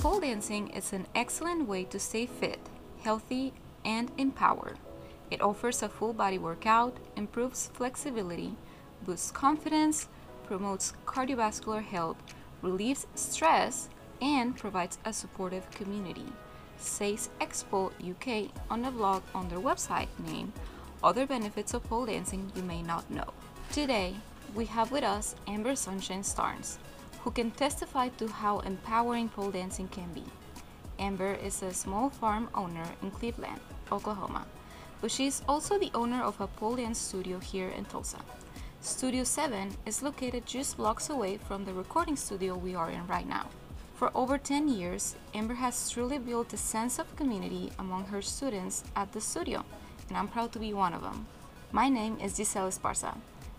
Pole 0.00 0.20
dancing 0.20 0.68
is 0.68 0.94
an 0.94 1.06
excellent 1.14 1.68
way 1.68 1.84
to 1.84 1.98
stay 1.98 2.24
fit, 2.24 2.58
healthy, 3.02 3.52
and 3.84 4.10
empowered. 4.16 4.78
It 5.30 5.42
offers 5.42 5.82
a 5.82 5.90
full 5.90 6.14
body 6.14 6.38
workout, 6.38 6.96
improves 7.16 7.68
flexibility, 7.74 8.56
boosts 9.04 9.30
confidence, 9.30 10.08
promotes 10.46 10.94
cardiovascular 11.04 11.84
health, 11.84 12.16
relieves 12.62 13.06
stress, 13.14 13.90
and 14.22 14.56
provides 14.56 14.96
a 15.04 15.12
supportive 15.12 15.70
community, 15.70 16.32
says 16.78 17.28
X-Pole 17.38 17.92
UK 18.00 18.48
on 18.70 18.86
a 18.86 18.90
blog 18.90 19.22
on 19.34 19.50
their 19.50 19.60
website 19.60 20.08
named 20.26 20.52
Other 21.04 21.26
Benefits 21.26 21.74
of 21.74 21.84
Pole 21.84 22.06
Dancing 22.06 22.50
You 22.56 22.62
May 22.62 22.80
Not 22.80 23.10
Know. 23.10 23.34
Today, 23.70 24.14
we 24.54 24.64
have 24.64 24.90
with 24.92 25.04
us 25.04 25.36
Amber 25.46 25.76
Sunshine 25.76 26.22
Starnes, 26.22 26.78
who 27.22 27.30
can 27.30 27.50
testify 27.50 28.08
to 28.08 28.28
how 28.28 28.60
empowering 28.60 29.28
pole 29.28 29.50
dancing 29.50 29.88
can 29.88 30.12
be. 30.12 30.24
Amber 30.98 31.34
is 31.34 31.62
a 31.62 31.72
small 31.72 32.10
farm 32.10 32.48
owner 32.54 32.84
in 33.02 33.10
Cleveland, 33.10 33.60
Oklahoma, 33.92 34.46
but 35.00 35.10
she 35.10 35.26
is 35.26 35.42
also 35.48 35.78
the 35.78 35.90
owner 35.94 36.22
of 36.22 36.40
a 36.40 36.46
pole 36.46 36.76
dance 36.76 36.98
studio 36.98 37.38
here 37.38 37.68
in 37.68 37.84
Tulsa. 37.84 38.18
Studio 38.80 39.24
7 39.24 39.76
is 39.84 40.02
located 40.02 40.46
just 40.46 40.76
blocks 40.76 41.10
away 41.10 41.36
from 41.36 41.64
the 41.64 41.72
recording 41.74 42.16
studio 42.16 42.54
we 42.56 42.74
are 42.74 42.90
in 42.90 43.06
right 43.06 43.28
now. 43.28 43.46
For 43.94 44.10
over 44.14 44.38
10 44.38 44.68
years, 44.68 45.16
Amber 45.34 45.54
has 45.54 45.90
truly 45.90 46.16
built 46.18 46.54
a 46.54 46.56
sense 46.56 46.98
of 46.98 47.16
community 47.16 47.70
among 47.78 48.06
her 48.06 48.22
students 48.22 48.82
at 48.96 49.12
the 49.12 49.20
studio, 49.20 49.64
and 50.08 50.16
I'm 50.16 50.28
proud 50.28 50.52
to 50.52 50.58
be 50.58 50.72
one 50.72 50.94
of 50.94 51.02
them. 51.02 51.26
My 51.72 51.90
name 51.90 52.18
is 52.18 52.36
Giselle 52.36 52.68
Esparza. 52.68 53.16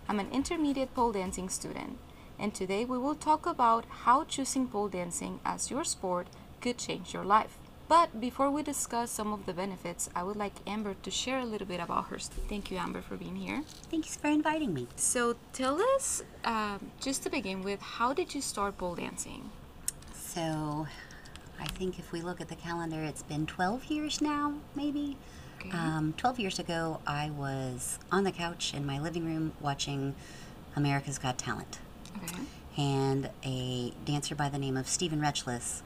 I'm 0.10 0.20
an 0.20 0.32
intermediate 0.32 0.96
pole 0.96 1.12
dancing 1.12 1.50
student, 1.50 1.98
and 2.42 2.56
today 2.56 2.84
we 2.84 2.98
will 2.98 3.14
talk 3.14 3.46
about 3.46 3.86
how 4.04 4.24
choosing 4.24 4.68
pole 4.68 4.90
dancing 4.90 5.40
as 5.46 5.70
your 5.70 5.84
sport 5.84 6.26
could 6.60 6.80
change 6.80 7.14
your 7.14 7.24
life. 7.24 7.60
But 7.88 8.20
before 8.20 8.50
we 8.50 8.64
discuss 8.64 9.12
some 9.12 9.32
of 9.32 9.46
the 9.46 9.54
benefits, 9.54 10.10
I 10.16 10.24
would 10.24 10.38
like 10.38 10.54
Amber 10.66 10.96
to 11.04 11.12
share 11.12 11.40
a 11.40 11.46
little 11.46 11.68
bit 11.68 11.80
about 11.80 12.08
her. 12.08 12.18
Thank 12.18 12.72
you, 12.72 12.78
Amber, 12.78 13.02
for 13.02 13.16
being 13.16 13.36
here. 13.36 13.64
Thanks 13.92 14.16
for 14.16 14.28
inviting 14.28 14.74
me. 14.74 14.88
So 14.96 15.36
tell 15.54 15.80
us, 15.96 16.24
um, 16.44 16.90
just 17.00 17.22
to 17.24 17.30
begin 17.30 17.62
with, 17.62 17.80
how 17.82 18.12
did 18.14 18.34
you 18.34 18.42
start 18.42 18.78
pole 18.78 18.96
dancing? 18.96 19.52
So, 20.16 20.88
I 21.60 21.66
think 21.66 22.00
if 22.00 22.12
we 22.12 22.22
look 22.22 22.42
at 22.42 22.48
the 22.48 22.56
calendar, 22.56 23.04
it's 23.04 23.24
been 23.24 23.46
12 23.46 23.86
years 23.86 24.22
now, 24.22 24.56
maybe. 24.74 25.18
Okay. 25.60 25.78
Um, 25.78 26.14
12 26.18 26.40
years 26.40 26.60
ago, 26.60 27.02
I 27.06 27.30
was 27.30 28.00
on 28.12 28.24
the 28.24 28.32
couch 28.32 28.74
in 28.74 28.86
my 28.86 29.00
living 29.00 29.26
room 29.26 29.52
watching 29.60 30.16
America's 30.76 31.20
Got 31.20 31.38
Talent. 31.38 31.80
Okay. 32.18 32.44
And 32.78 33.30
a 33.44 33.94
dancer 34.06 34.36
by 34.36 34.50
the 34.50 34.58
name 34.58 34.78
of 34.78 34.88
Steven 34.88 35.22
Retchless 35.22 35.82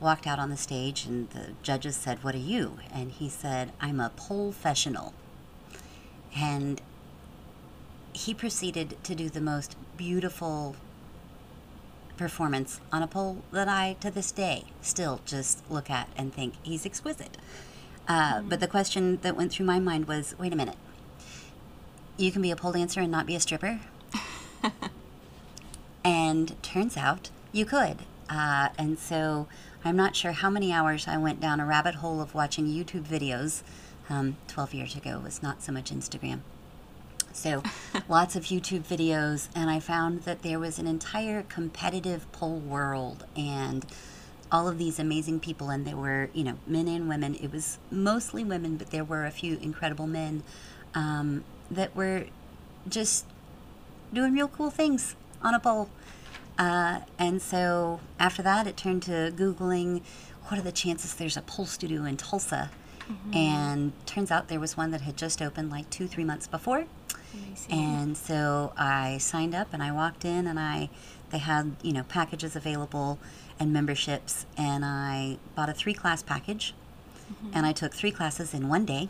walked 0.00 0.26
out 0.26 0.38
on 0.38 0.50
the 0.50 0.56
stage, 0.56 1.06
and 1.06 1.30
the 1.30 1.50
judges 1.62 1.96
said, 1.96 2.22
What 2.24 2.34
are 2.34 2.38
you? 2.38 2.78
And 2.92 3.12
he 3.12 3.28
said, 3.28 3.72
I'm 3.80 4.00
a 4.00 4.10
pole 4.10 4.52
professional. 4.52 5.14
And 6.36 6.80
he 8.12 8.34
proceeded 8.34 8.96
to 9.04 9.14
do 9.14 9.28
the 9.28 9.40
most 9.40 9.76
beautiful 9.96 10.76
performance 12.16 12.80
on 12.90 13.02
a 13.02 13.06
pole 13.06 13.42
that 13.52 13.68
I, 13.68 13.96
to 14.00 14.10
this 14.10 14.32
day, 14.32 14.64
still 14.80 15.20
just 15.24 15.68
look 15.70 15.90
at 15.90 16.08
and 16.16 16.32
think 16.32 16.54
he's 16.62 16.84
exquisite. 16.86 17.36
Uh, 18.08 18.42
But 18.42 18.60
the 18.60 18.68
question 18.68 19.18
that 19.22 19.36
went 19.36 19.52
through 19.52 19.66
my 19.66 19.78
mind 19.78 20.08
was 20.08 20.34
wait 20.38 20.52
a 20.52 20.56
minute. 20.56 20.76
You 22.16 22.30
can 22.32 22.42
be 22.42 22.50
a 22.50 22.56
pole 22.56 22.72
dancer 22.72 23.00
and 23.00 23.10
not 23.10 23.26
be 23.26 23.34
a 23.34 23.40
stripper? 23.40 23.80
And 26.04 26.60
turns 26.62 26.96
out 26.96 27.30
you 27.52 27.64
could. 27.64 27.98
Uh, 28.28 28.70
and 28.78 28.98
so 28.98 29.46
I'm 29.84 29.96
not 29.96 30.16
sure 30.16 30.32
how 30.32 30.50
many 30.50 30.72
hours 30.72 31.06
I 31.06 31.18
went 31.18 31.40
down 31.40 31.60
a 31.60 31.66
rabbit 31.66 31.96
hole 31.96 32.20
of 32.20 32.34
watching 32.34 32.66
YouTube 32.66 33.06
videos. 33.06 33.62
Um, 34.08 34.36
12 34.48 34.74
years 34.74 34.96
ago 34.96 35.20
was 35.22 35.42
not 35.42 35.62
so 35.62 35.72
much 35.72 35.92
Instagram. 35.92 36.40
So 37.32 37.62
lots 38.08 38.36
of 38.36 38.44
YouTube 38.44 38.82
videos, 38.82 39.48
and 39.54 39.70
I 39.70 39.80
found 39.80 40.22
that 40.22 40.42
there 40.42 40.58
was 40.58 40.78
an 40.78 40.86
entire 40.86 41.42
competitive 41.42 42.30
pole 42.32 42.58
world 42.58 43.24
and 43.36 43.86
all 44.50 44.68
of 44.68 44.76
these 44.78 44.98
amazing 44.98 45.40
people, 45.40 45.70
and 45.70 45.86
there 45.86 45.96
were, 45.96 46.28
you 46.34 46.44
know, 46.44 46.58
men 46.66 46.86
and 46.88 47.08
women. 47.08 47.34
It 47.36 47.50
was 47.50 47.78
mostly 47.90 48.44
women, 48.44 48.76
but 48.76 48.90
there 48.90 49.04
were 49.04 49.24
a 49.24 49.30
few 49.30 49.56
incredible 49.56 50.06
men 50.06 50.42
um, 50.94 51.44
that 51.70 51.96
were 51.96 52.26
just 52.86 53.24
doing 54.12 54.34
real 54.34 54.48
cool 54.48 54.70
things 54.70 55.16
on 55.42 55.54
a 55.54 55.60
pole. 55.60 55.88
Uh, 56.58 57.00
and 57.18 57.40
so 57.40 58.00
after 58.18 58.42
that, 58.42 58.66
it 58.66 58.76
turned 58.76 59.02
to 59.04 59.32
Googling 59.34 60.02
what 60.48 60.58
are 60.58 60.62
the 60.62 60.72
chances 60.72 61.14
there's 61.14 61.36
a 61.36 61.42
pole 61.42 61.66
studio 61.66 62.04
in 62.04 62.16
Tulsa. 62.16 62.70
And 63.34 63.92
turns 64.06 64.30
out 64.30 64.48
there 64.48 64.60
was 64.60 64.76
one 64.76 64.90
that 64.92 65.02
had 65.02 65.16
just 65.16 65.42
opened 65.42 65.70
like 65.70 65.90
two, 65.90 66.06
three 66.06 66.24
months 66.24 66.46
before. 66.46 66.86
Amazing. 67.34 67.72
And 67.72 68.16
so 68.16 68.72
I 68.76 69.18
signed 69.18 69.54
up 69.54 69.68
and 69.72 69.82
I 69.82 69.92
walked 69.92 70.24
in 70.24 70.46
and 70.46 70.58
I 70.58 70.88
they 71.30 71.38
had, 71.38 71.76
you 71.82 71.92
know, 71.92 72.02
packages 72.04 72.56
available 72.56 73.18
and 73.58 73.72
memberships 73.72 74.46
and 74.56 74.84
I 74.84 75.38
bought 75.54 75.68
a 75.68 75.74
three 75.74 75.94
class 75.94 76.22
package 76.22 76.74
and 77.52 77.64
I 77.64 77.72
took 77.72 77.94
three 77.94 78.10
classes 78.10 78.52
in 78.54 78.68
one 78.68 78.84
day 78.84 79.08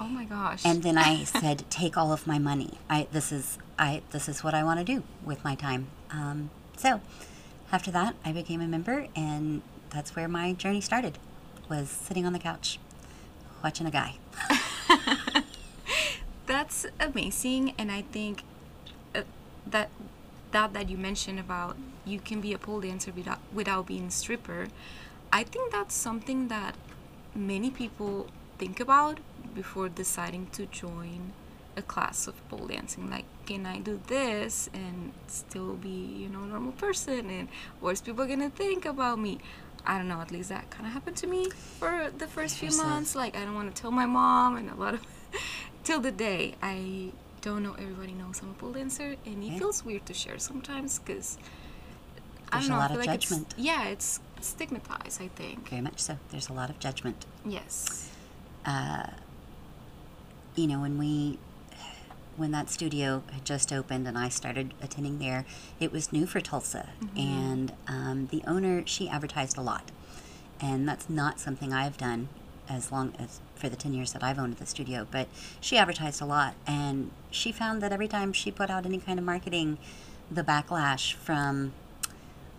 oh 0.00 0.08
my 0.08 0.24
gosh. 0.24 0.64
and 0.64 0.82
then 0.82 0.98
I 0.98 1.24
said 1.40 1.64
take 1.70 1.96
all 1.96 2.12
of 2.12 2.26
my 2.26 2.38
money. 2.38 2.78
I 2.88 3.06
this 3.12 3.32
is 3.32 3.58
I 3.78 4.02
this 4.10 4.28
is 4.28 4.44
what 4.44 4.54
I 4.54 4.62
want 4.64 4.78
to 4.80 4.84
do 4.84 5.02
with 5.24 5.42
my 5.44 5.54
time. 5.54 5.88
Um, 6.10 6.50
so 6.76 7.00
after 7.72 7.90
that 7.90 8.14
I 8.24 8.32
became 8.32 8.60
a 8.60 8.66
member 8.68 9.06
and 9.16 9.62
that's 9.90 10.14
where 10.16 10.28
my 10.28 10.52
journey 10.52 10.80
started 10.80 11.18
was 11.68 11.88
sitting 11.88 12.26
on 12.26 12.32
the 12.32 12.38
couch 12.38 12.78
watching 13.62 13.86
a 13.86 13.90
guy. 13.90 14.16
That's 16.46 16.86
amazing, 17.00 17.72
and 17.78 17.90
I 17.90 18.02
think 18.02 18.42
uh, 19.14 19.22
that 19.66 19.88
that 20.52 20.74
that 20.74 20.90
you 20.90 20.98
mentioned 20.98 21.40
about 21.40 21.76
you 22.04 22.20
can 22.20 22.40
be 22.42 22.52
a 22.52 22.58
pole 22.58 22.80
dancer 22.80 23.12
without 23.12 23.38
without 23.52 23.86
being 23.86 24.06
a 24.06 24.10
stripper. 24.10 24.68
I 25.32 25.42
think 25.42 25.72
that's 25.72 25.94
something 25.94 26.48
that 26.48 26.76
many 27.34 27.70
people 27.70 28.28
think 28.58 28.78
about 28.78 29.18
before 29.54 29.88
deciding 29.88 30.48
to 30.52 30.66
join 30.66 31.32
a 31.76 31.82
class 31.82 32.26
of 32.26 32.34
pole 32.48 32.66
dancing. 32.68 33.10
Like, 33.10 33.24
can 33.46 33.66
I 33.66 33.78
do 33.80 34.00
this 34.06 34.68
and 34.72 35.12
still 35.26 35.74
be 35.74 35.88
you 35.88 36.28
know 36.28 36.42
a 36.42 36.46
normal 36.46 36.72
person? 36.72 37.30
And 37.30 37.48
what's 37.80 38.00
people 38.00 38.26
gonna 38.26 38.50
think 38.50 38.84
about 38.84 39.18
me? 39.18 39.38
I 39.86 39.98
don't 39.98 40.08
know. 40.08 40.20
At 40.20 40.30
least 40.30 40.48
that 40.48 40.70
kind 40.70 40.86
of 40.86 40.92
happened 40.92 41.16
to 41.18 41.26
me 41.26 41.50
for 41.78 42.10
the 42.16 42.26
first 42.26 42.56
few 42.56 42.70
months. 42.76 43.14
Like, 43.14 43.36
I 43.36 43.44
don't 43.44 43.54
want 43.54 43.74
to 43.74 43.80
tell 43.82 43.90
my 43.90 44.06
mom, 44.06 44.56
and 44.56 44.70
a 44.70 44.74
lot 44.74 44.94
of 44.94 45.00
till 45.84 46.00
the 46.00 46.12
day 46.12 46.54
I 46.62 47.10
don't 47.42 47.62
know 47.62 47.74
everybody 47.74 48.12
knows 48.12 48.40
I'm 48.42 48.50
a 48.50 48.54
pole 48.54 48.72
dancer, 48.72 49.16
and 49.26 49.44
it 49.44 49.46
Yeah. 49.52 49.58
feels 49.58 49.84
weird 49.84 50.06
to 50.06 50.14
share 50.14 50.38
sometimes 50.38 50.98
because 51.00 51.36
I 52.50 52.60
don't 52.60 52.66
a 52.66 52.70
know. 52.70 52.76
lot 52.78 52.90
I 52.90 52.94
feel 52.94 53.00
of 53.00 53.06
like 53.06 53.20
judgment. 53.20 53.46
it's 53.58 53.58
yeah, 53.58 53.84
it's 53.88 54.20
stigmatized. 54.40 55.20
I 55.20 55.28
think 55.28 55.68
Very 55.68 55.82
much 55.82 55.98
so. 56.00 56.18
There's 56.30 56.48
a 56.48 56.52
lot 56.54 56.70
of 56.70 56.78
judgment. 56.78 57.26
yes. 57.44 58.08
Uh, 58.64 59.08
you 60.54 60.66
know, 60.66 60.80
when 60.80 60.98
we 60.98 61.38
when 62.36 62.50
that 62.50 62.68
studio 62.68 63.22
had 63.32 63.44
just 63.44 63.72
opened 63.72 64.08
and 64.08 64.18
I 64.18 64.28
started 64.28 64.74
attending 64.82 65.20
there, 65.20 65.44
it 65.78 65.92
was 65.92 66.12
new 66.12 66.26
for 66.26 66.40
Tulsa, 66.40 66.90
and 67.16 67.72
um, 67.86 68.26
the 68.32 68.42
owner 68.46 68.82
she 68.86 69.08
advertised 69.08 69.56
a 69.56 69.60
lot, 69.60 69.90
and 70.60 70.88
that's 70.88 71.08
not 71.08 71.38
something 71.38 71.72
I've 71.72 71.96
done 71.96 72.28
as 72.68 72.90
long 72.90 73.14
as 73.18 73.40
for 73.54 73.68
the 73.68 73.76
ten 73.76 73.94
years 73.94 74.12
that 74.14 74.22
I've 74.24 74.38
owned 74.38 74.56
the 74.56 74.66
studio. 74.66 75.06
But 75.10 75.28
she 75.60 75.76
advertised 75.76 76.20
a 76.20 76.24
lot, 76.24 76.54
and 76.66 77.10
she 77.30 77.52
found 77.52 77.80
that 77.82 77.92
every 77.92 78.08
time 78.08 78.32
she 78.32 78.50
put 78.50 78.68
out 78.68 78.84
any 78.84 78.98
kind 78.98 79.18
of 79.20 79.24
marketing, 79.24 79.78
the 80.30 80.42
backlash 80.42 81.14
from 81.14 81.72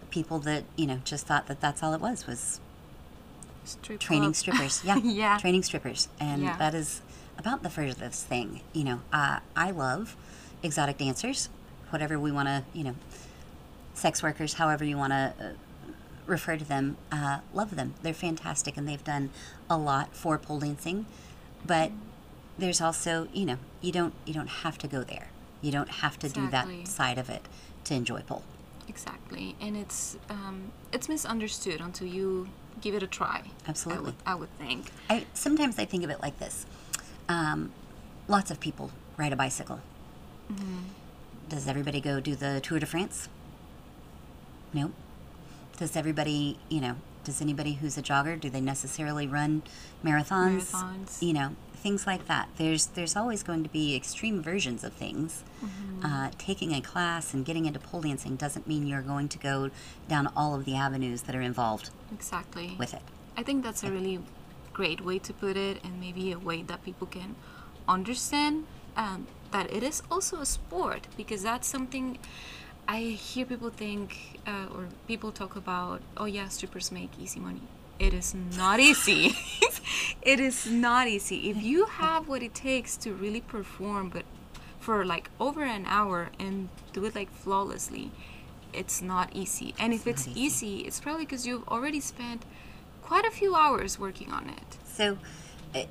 people 0.09 0.39
that 0.39 0.63
you 0.77 0.85
know 0.87 1.01
just 1.03 1.27
thought 1.27 1.47
that 1.47 1.59
that's 1.59 1.83
all 1.83 1.93
it 1.93 1.99
was 1.99 2.25
was 2.27 2.59
Strip 3.65 3.99
training 3.99 4.33
strippers. 4.35 4.83
Yeah, 4.85 4.97
Yeah. 5.03 5.37
training 5.37 5.63
strippers, 5.63 6.07
and 6.19 6.43
Yeah. 6.43 6.55
that 6.57 6.73
is 6.75 7.01
about 7.37 7.63
the 7.63 7.69
furthest 7.69 8.25
thing. 8.25 8.61
You 8.73 8.83
know, 8.83 9.01
uh, 9.11 9.39
I 9.55 9.71
love 9.71 10.15
exotic 10.63 10.97
dancers, 10.97 11.49
whatever 11.89 12.19
we 12.19 12.31
want 12.31 12.47
to, 12.47 12.63
you 12.73 12.83
know, 12.83 12.95
sex 13.93 14.21
workers, 14.21 14.53
however 14.53 14.83
you 14.83 14.97
want 14.97 15.13
to 15.13 15.33
uh, 15.39 15.49
refer 16.25 16.57
to 16.57 16.65
them. 16.65 16.97
Uh, 17.11 17.39
love 17.53 17.75
them. 17.75 17.93
They're 18.01 18.13
fantastic, 18.13 18.77
and 18.77 18.87
they've 18.87 19.03
done 19.03 19.29
a 19.69 19.77
lot 19.77 20.15
for 20.15 20.37
pole 20.37 20.59
dancing. 20.59 21.05
But 21.65 21.91
there's 22.57 22.81
also, 22.81 23.27
you 23.33 23.45
know, 23.45 23.57
you 23.81 23.91
don't 23.91 24.13
you 24.25 24.33
don't 24.33 24.47
have 24.47 24.77
to 24.79 24.87
go 24.87 25.03
there. 25.03 25.27
You 25.61 25.71
don't 25.71 25.89
have 25.89 26.19
to 26.19 26.29
do 26.29 26.49
that 26.49 26.87
side 26.87 27.17
of 27.17 27.29
it 27.29 27.41
to 27.85 27.95
enjoy 27.95 28.21
pole. 28.21 28.43
Exactly, 28.87 29.55
and 29.59 29.75
it's 29.75 30.17
um, 30.29 30.71
it's 30.91 31.09
misunderstood 31.09 31.81
until 31.81 32.07
you 32.07 32.49
give 32.81 32.93
it 32.93 33.01
a 33.01 33.07
try. 33.07 33.41
I 33.65 33.69
Absolutely. 33.69 34.05
would, 34.05 34.15
I 34.25 34.35
would 34.35 34.57
think. 34.57 34.91
I 35.09 35.25
sometimes 35.33 35.79
I 35.79 35.85
think 35.85 36.03
of 36.03 36.09
it 36.09 36.21
like 36.21 36.37
this: 36.39 36.65
um, 37.29 37.71
lots 38.27 38.51
of 38.51 38.59
people 38.59 38.91
ride 39.17 39.33
a 39.33 39.35
bicycle. 39.35 39.79
Does 41.49 41.67
everybody 41.67 42.01
go 42.01 42.19
do 42.19 42.35
the 42.35 42.59
Tour 42.61 42.79
de 42.79 42.85
France? 42.85 43.29
No. 44.73 44.91
Does 45.77 45.95
everybody, 45.95 46.57
you 46.69 46.81
know, 46.81 46.95
does 47.23 47.41
anybody 47.41 47.73
who's 47.73 47.97
a 47.97 48.01
jogger, 48.01 48.39
do 48.39 48.49
they 48.49 48.61
necessarily 48.61 49.27
run 49.27 49.63
marathons? 50.03 50.71
Marathons. 50.71 51.21
You 51.21 51.33
know, 51.33 51.55
things 51.75 52.07
like 52.07 52.27
that. 52.27 52.49
There's 52.57 52.87
there's 52.87 53.15
always 53.15 53.43
going 53.43 53.63
to 53.63 53.69
be 53.69 53.95
extreme 53.95 54.41
versions 54.41 54.83
of 54.83 54.93
things. 54.93 55.43
Mm-hmm. 55.63 56.05
Uh, 56.05 56.31
taking 56.37 56.73
a 56.73 56.81
class 56.81 57.33
and 57.33 57.45
getting 57.45 57.65
into 57.65 57.79
pole 57.79 58.01
dancing 58.01 58.35
doesn't 58.35 58.67
mean 58.67 58.85
you're 58.85 59.01
going 59.01 59.27
to 59.29 59.37
go 59.37 59.69
down 60.07 60.31
all 60.35 60.55
of 60.55 60.65
the 60.65 60.75
avenues 60.75 61.23
that 61.23 61.35
are 61.35 61.41
involved 61.41 61.89
Exactly. 62.13 62.75
with 62.77 62.93
it. 62.93 63.01
I 63.37 63.43
think 63.43 63.63
that's 63.63 63.83
a 63.83 63.91
really 63.91 64.19
great 64.75 65.01
way 65.01 65.17
to 65.19 65.33
put 65.33 65.55
it, 65.55 65.75
and 65.83 65.99
maybe 65.99 66.31
a 66.31 66.39
way 66.49 66.61
that 66.63 66.83
people 66.83 67.07
can 67.07 67.35
understand 67.87 68.65
um, 68.97 69.27
that 69.51 69.71
it 69.71 69.83
is 69.83 70.03
also 70.11 70.41
a 70.41 70.45
sport 70.45 71.07
because 71.17 71.41
that's 71.43 71.67
something 71.67 72.17
I 72.87 72.99
hear 72.99 73.45
people 73.45 73.69
think 73.69 74.39
uh, 74.45 74.67
or 74.73 74.87
people 75.07 75.31
talk 75.31 75.55
about. 75.55 76.01
Oh 76.17 76.25
yeah, 76.25 76.47
strippers 76.49 76.91
make 76.91 77.11
easy 77.19 77.39
money. 77.39 77.61
It 77.97 78.13
is 78.13 78.35
not 78.35 78.79
easy. 78.79 79.35
it 80.21 80.39
is 80.39 80.67
not 80.67 81.07
easy. 81.07 81.49
If 81.49 81.63
you 81.63 81.85
have 81.85 82.27
what 82.27 82.43
it 82.43 82.53
takes 82.53 82.97
to 82.97 83.13
really 83.13 83.41
perform, 83.41 84.09
but 84.09 84.25
for 84.79 85.05
like 85.05 85.29
over 85.39 85.63
an 85.63 85.85
hour 85.87 86.29
and 86.37 86.69
do 86.93 87.05
it 87.05 87.15
like 87.15 87.31
flawlessly, 87.31 88.11
it's 88.73 89.01
not 89.01 89.29
easy. 89.33 89.73
And 89.79 89.93
if 89.93 90.05
it's 90.05 90.27
easy. 90.27 90.41
easy. 90.41 90.77
it's 90.87 90.99
probably 90.99 91.25
because 91.25 91.47
you've 91.47 91.67
already 91.69 92.01
spent 92.01 92.43
quite 93.05 93.23
a 93.25 93.31
few 93.31 93.55
hours 93.55 93.99
working 93.99 94.31
on 94.31 94.49
it. 94.49 94.77
So, 94.85 95.19
it, 95.75 95.87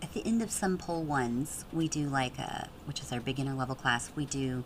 at 0.00 0.12
the 0.14 0.24
end 0.24 0.40
of 0.40 0.52
some 0.52 0.78
pole 0.78 1.02
ones, 1.02 1.64
we 1.72 1.88
do 1.88 2.06
like 2.06 2.38
a, 2.38 2.68
which 2.84 3.00
is 3.00 3.12
our 3.12 3.20
beginner 3.20 3.54
level 3.54 3.74
class, 3.74 4.10
we 4.14 4.24
do 4.24 4.62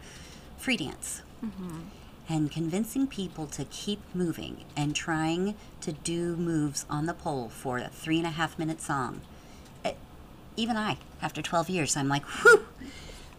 free 0.58 0.76
dance. 0.76 1.22
Mm-hmm. 1.44 1.80
And 2.28 2.52
convincing 2.52 3.06
people 3.06 3.46
to 3.46 3.64
keep 3.64 4.00
moving 4.14 4.64
and 4.76 4.94
trying 4.94 5.56
to 5.80 5.92
do 5.92 6.36
moves 6.36 6.84
on 6.88 7.06
the 7.06 7.14
pole 7.14 7.48
for 7.48 7.78
a 7.78 7.88
three 7.88 8.18
and 8.18 8.26
a 8.26 8.30
half 8.30 8.58
minute 8.58 8.80
song. 8.82 9.22
It, 9.84 9.96
even 10.56 10.76
I, 10.76 10.98
after 11.22 11.40
12 11.40 11.70
years, 11.70 11.96
I'm 11.96 12.08
like, 12.08 12.24
whew, 12.24 12.66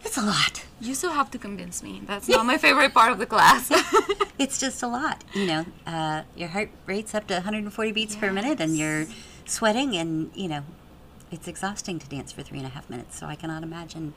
that's 0.02 0.18
a 0.18 0.22
lot. 0.22 0.64
You 0.80 0.94
still 0.94 1.12
have 1.12 1.30
to 1.30 1.38
convince 1.38 1.82
me. 1.82 2.02
That's 2.06 2.28
not 2.28 2.44
my 2.44 2.58
favorite 2.58 2.92
part 2.92 3.12
of 3.12 3.18
the 3.18 3.26
class. 3.26 3.70
It's 4.38 4.58
just 4.58 4.82
a 4.82 4.88
lot. 4.88 5.22
You 5.34 5.46
know, 5.46 5.66
uh, 5.86 6.22
your 6.34 6.48
heart 6.48 6.70
rate's 6.86 7.14
up 7.14 7.28
to 7.28 7.34
140 7.34 7.92
beats 7.92 8.16
per 8.16 8.32
minute 8.32 8.60
and 8.60 8.76
you're 8.76 9.06
sweating, 9.44 9.94
and, 9.94 10.32
you 10.34 10.48
know, 10.48 10.64
it's 11.30 11.46
exhausting 11.46 12.00
to 12.00 12.08
dance 12.08 12.32
for 12.32 12.42
three 12.42 12.58
and 12.58 12.66
a 12.66 12.70
half 12.70 12.90
minutes. 12.90 13.16
So 13.16 13.26
I 13.26 13.36
cannot 13.36 13.62
imagine 13.62 14.14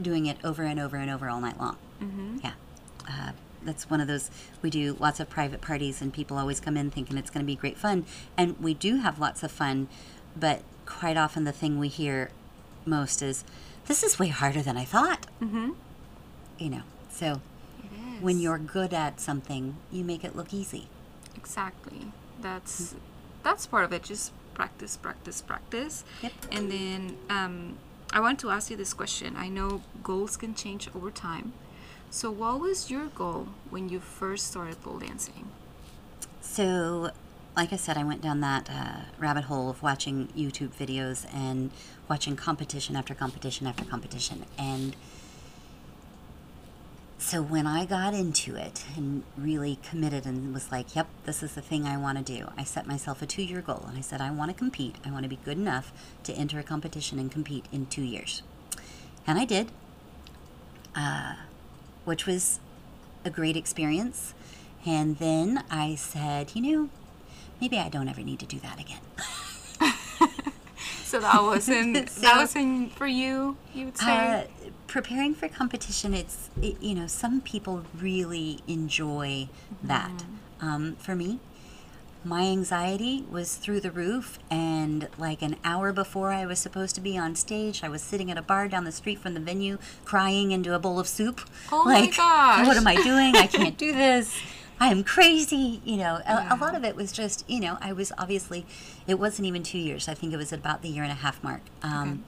doing 0.00 0.24
it 0.24 0.38
over 0.42 0.62
and 0.62 0.80
over 0.80 0.96
and 0.96 1.10
over 1.10 1.28
all 1.28 1.40
night 1.40 1.58
long. 1.60 1.76
Mm-hmm. 2.00 2.38
Yeah. 2.42 2.52
Uh, 3.06 3.32
that's 3.62 3.90
one 3.90 4.00
of 4.00 4.06
those. 4.06 4.30
We 4.62 4.70
do 4.70 4.96
lots 4.98 5.20
of 5.20 5.28
private 5.28 5.60
parties, 5.60 6.00
and 6.00 6.10
people 6.12 6.38
always 6.38 6.58
come 6.58 6.76
in 6.78 6.90
thinking 6.90 7.18
it's 7.18 7.30
going 7.30 7.44
to 7.44 7.46
be 7.46 7.56
great 7.56 7.76
fun. 7.76 8.06
And 8.38 8.58
we 8.60 8.72
do 8.72 8.96
have 8.96 9.18
lots 9.18 9.42
of 9.42 9.50
fun, 9.50 9.88
but 10.34 10.62
quite 10.86 11.18
often 11.18 11.44
the 11.44 11.52
thing 11.52 11.78
we 11.78 11.88
hear 11.88 12.30
most 12.86 13.20
is, 13.20 13.44
this 13.86 14.02
is 14.02 14.18
way 14.18 14.28
harder 14.28 14.62
than 14.62 14.76
I 14.76 14.84
thought. 14.84 15.26
mm-hmm. 15.42 15.70
You 16.58 16.70
know, 16.70 16.82
so 17.10 17.40
when 18.20 18.38
you're 18.38 18.58
good 18.58 18.94
at 18.94 19.20
something, 19.20 19.76
you 19.90 20.04
make 20.04 20.24
it 20.24 20.36
look 20.36 20.54
easy. 20.54 20.88
exactly 21.36 22.12
that's 22.40 22.94
that's 23.42 23.66
part 23.66 23.84
of 23.84 23.92
it. 23.92 24.02
Just 24.02 24.32
practice, 24.54 24.96
practice, 24.96 25.42
practice. 25.42 26.04
Yep. 26.22 26.32
And 26.52 26.70
then 26.70 27.16
um, 27.28 27.76
I 28.12 28.20
want 28.20 28.38
to 28.40 28.50
ask 28.50 28.70
you 28.70 28.76
this 28.76 28.94
question. 28.94 29.34
I 29.36 29.48
know 29.48 29.82
goals 30.02 30.36
can 30.36 30.54
change 30.54 30.88
over 30.94 31.10
time. 31.10 31.52
So, 32.10 32.30
what 32.30 32.60
was 32.60 32.90
your 32.90 33.06
goal 33.06 33.48
when 33.70 33.88
you 33.88 34.00
first 34.00 34.46
started 34.46 34.80
pole 34.82 34.98
dancing? 34.98 35.48
So, 36.40 37.10
like 37.56 37.72
I 37.72 37.76
said, 37.76 37.96
I 37.96 38.04
went 38.04 38.20
down 38.20 38.40
that 38.40 38.68
uh, 38.68 39.00
rabbit 39.18 39.44
hole 39.44 39.70
of 39.70 39.82
watching 39.82 40.28
YouTube 40.36 40.70
videos 40.74 41.26
and 41.32 41.70
watching 42.08 42.34
competition 42.36 42.96
after 42.96 43.14
competition 43.14 43.66
after 43.66 43.84
competition. 43.84 44.44
And 44.58 44.96
so, 47.16 47.40
when 47.40 47.66
I 47.66 47.86
got 47.86 48.12
into 48.12 48.56
it 48.56 48.84
and 48.96 49.22
really 49.38 49.78
committed 49.82 50.26
and 50.26 50.52
was 50.52 50.70
like, 50.72 50.96
yep, 50.96 51.06
this 51.24 51.42
is 51.42 51.54
the 51.54 51.62
thing 51.62 51.86
I 51.86 51.96
want 51.96 52.18
to 52.18 52.24
do, 52.24 52.48
I 52.56 52.64
set 52.64 52.86
myself 52.86 53.22
a 53.22 53.26
two 53.26 53.42
year 53.42 53.62
goal. 53.62 53.84
And 53.88 53.96
I 53.96 54.00
said, 54.00 54.20
I 54.20 54.30
want 54.30 54.50
to 54.50 54.56
compete. 54.56 54.96
I 55.04 55.10
want 55.10 55.22
to 55.22 55.28
be 55.28 55.38
good 55.44 55.56
enough 55.56 55.92
to 56.24 56.32
enter 56.34 56.58
a 56.58 56.62
competition 56.64 57.18
and 57.18 57.30
compete 57.30 57.66
in 57.72 57.86
two 57.86 58.02
years. 58.02 58.42
And 59.26 59.38
I 59.38 59.44
did, 59.44 59.70
uh, 60.94 61.36
which 62.04 62.26
was 62.26 62.58
a 63.24 63.30
great 63.30 63.56
experience. 63.56 64.34
And 64.84 65.16
then 65.18 65.64
I 65.70 65.94
said, 65.94 66.50
you 66.54 66.60
know, 66.60 66.90
maybe 67.60 67.78
I 67.78 67.88
don't 67.88 68.08
ever 68.08 68.22
need 68.22 68.40
to 68.40 68.46
do 68.46 68.58
that 68.60 68.80
again. 68.80 69.00
So 71.14 71.20
that 71.20 71.42
wasn't 71.42 72.08
that 72.22 72.36
wasn't 72.38 72.92
for 72.92 73.06
you. 73.06 73.56
You 73.72 73.84
would 73.84 73.98
say. 73.98 74.06
Uh, 74.06 74.44
preparing 74.88 75.32
for 75.32 75.46
competition, 75.48 76.12
it's, 76.12 76.50
it, 76.60 76.82
you 76.82 76.92
know, 76.92 77.06
some 77.06 77.40
people 77.40 77.84
really 77.96 78.58
enjoy 78.66 79.48
that. 79.84 80.24
Um, 80.60 80.96
for 80.96 81.14
me, 81.14 81.38
my 82.24 82.42
anxiety 82.42 83.24
was 83.30 83.54
through 83.54 83.78
the 83.78 83.92
roof, 83.92 84.40
and 84.50 85.08
like 85.16 85.40
an 85.40 85.54
hour 85.62 85.92
before 85.92 86.32
I 86.32 86.46
was 86.46 86.58
supposed 86.58 86.96
to 86.96 87.00
be 87.00 87.16
on 87.16 87.36
stage, 87.36 87.84
I 87.84 87.88
was 87.88 88.02
sitting 88.02 88.28
at 88.28 88.36
a 88.36 88.42
bar 88.42 88.66
down 88.66 88.82
the 88.82 88.90
street 88.90 89.20
from 89.20 89.34
the 89.34 89.40
venue 89.40 89.78
crying 90.04 90.50
into 90.50 90.74
a 90.74 90.80
bowl 90.80 90.98
of 90.98 91.06
soup. 91.06 91.42
Oh 91.70 91.84
my 91.84 92.00
like, 92.00 92.16
gosh. 92.16 92.66
what 92.66 92.76
am 92.76 92.88
I 92.88 92.96
doing? 92.96 93.36
I 93.36 93.46
can't 93.46 93.78
do 93.78 93.92
this. 93.92 94.36
I 94.80 94.88
am 94.88 95.04
crazy. 95.04 95.80
You 95.84 95.96
know, 95.98 96.16
a, 96.16 96.22
Yeah. 96.34 96.54
a 96.54 96.56
lot 96.56 96.74
of 96.74 96.84
it 96.84 96.96
was 96.96 97.12
just, 97.12 97.48
you 97.48 97.60
know, 97.60 97.78
I 97.80 97.92
was 97.92 98.12
obviously, 98.18 98.66
it 99.06 99.18
wasn't 99.18 99.46
even 99.46 99.62
two 99.62 99.78
years. 99.78 100.08
I 100.08 100.14
think 100.14 100.32
it 100.32 100.36
was 100.36 100.52
about 100.52 100.82
the 100.82 100.88
year 100.88 101.02
and 101.02 101.12
a 101.12 101.16
half 101.16 101.42
mark. 101.42 101.62
Um, 101.82 102.24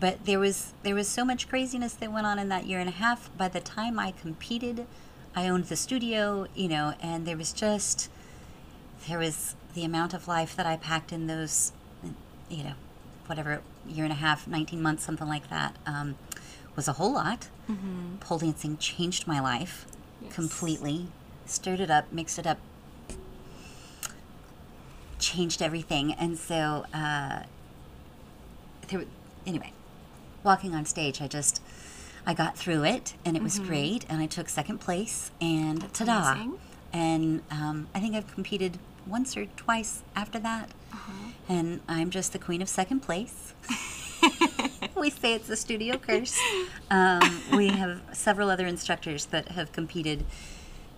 But 0.00 0.26
there 0.26 0.38
was 0.38 0.74
there 0.84 0.94
was 0.94 1.08
so 1.08 1.24
much 1.24 1.48
craziness 1.48 1.92
that 1.94 2.12
went 2.12 2.24
on 2.24 2.38
in 2.38 2.48
that 2.50 2.66
year 2.68 2.78
and 2.78 2.88
a 2.88 2.92
half. 2.92 3.36
By 3.36 3.48
the 3.48 3.58
time 3.58 3.98
I 3.98 4.12
competed, 4.12 4.86
I 5.34 5.48
owned 5.48 5.64
the 5.64 5.74
studio, 5.74 6.46
you 6.54 6.68
know, 6.68 6.94
and 7.02 7.26
there 7.26 7.36
was 7.36 7.52
just 7.52 8.08
there 9.08 9.18
was 9.18 9.56
the 9.74 9.82
amount 9.84 10.14
of 10.14 10.28
life 10.28 10.54
that 10.54 10.66
I 10.66 10.76
packed 10.76 11.10
in 11.12 11.26
those, 11.26 11.72
you 12.48 12.62
know, 12.62 12.74
whatever 13.26 13.60
year 13.88 14.04
and 14.04 14.12
a 14.12 14.16
half, 14.16 14.46
nineteen 14.46 14.80
months, 14.80 15.02
something 15.02 15.26
like 15.26 15.50
that, 15.50 15.74
um, 15.84 16.14
was 16.76 16.86
a 16.86 16.92
whole 16.92 17.12
lot. 17.14 17.48
Pole 18.20 18.38
dancing 18.38 18.76
changed 18.78 19.26
my 19.26 19.40
life 19.40 19.84
Yes. 20.22 20.32
completely, 20.32 21.08
stirred 21.50 21.80
it 21.80 21.90
up, 21.90 22.12
mixed 22.12 22.38
it 22.38 22.46
up, 22.46 22.58
changed 25.18 25.60
everything, 25.62 26.12
and 26.14 26.38
so 26.38 26.84
uh, 26.94 27.42
there. 28.88 29.04
Anyway, 29.46 29.72
walking 30.44 30.74
on 30.74 30.84
stage, 30.84 31.20
I 31.20 31.26
just 31.28 31.62
I 32.26 32.34
got 32.34 32.56
through 32.56 32.84
it, 32.84 33.14
and 33.24 33.36
it 33.36 33.42
was 33.42 33.58
great, 33.58 34.04
and 34.08 34.20
I 34.20 34.26
took 34.26 34.48
second 34.48 34.78
place, 34.78 35.30
and 35.40 35.82
That's 35.82 35.98
ta-da! 36.00 36.32
amazing. 36.32 36.58
And 36.92 37.42
um, 37.50 37.88
I 37.94 38.00
think 38.00 38.14
I've 38.14 38.32
competed 38.32 38.78
once 39.06 39.36
or 39.36 39.46
twice 39.56 40.02
after 40.14 40.38
that, 40.40 40.70
Uh-huh. 40.92 41.12
and 41.48 41.80
I'm 41.88 42.10
just 42.10 42.32
the 42.32 42.38
queen 42.38 42.62
of 42.62 42.68
second 42.68 43.00
place. 43.00 43.54
we 44.96 45.10
say 45.10 45.34
it's 45.34 45.48
the 45.48 45.56
studio 45.56 45.96
curse. 45.98 46.38
Um, 46.90 47.40
we 47.54 47.68
have 47.68 48.00
several 48.12 48.50
other 48.50 48.66
instructors 48.66 49.26
that 49.26 49.48
have 49.48 49.72
competed 49.72 50.24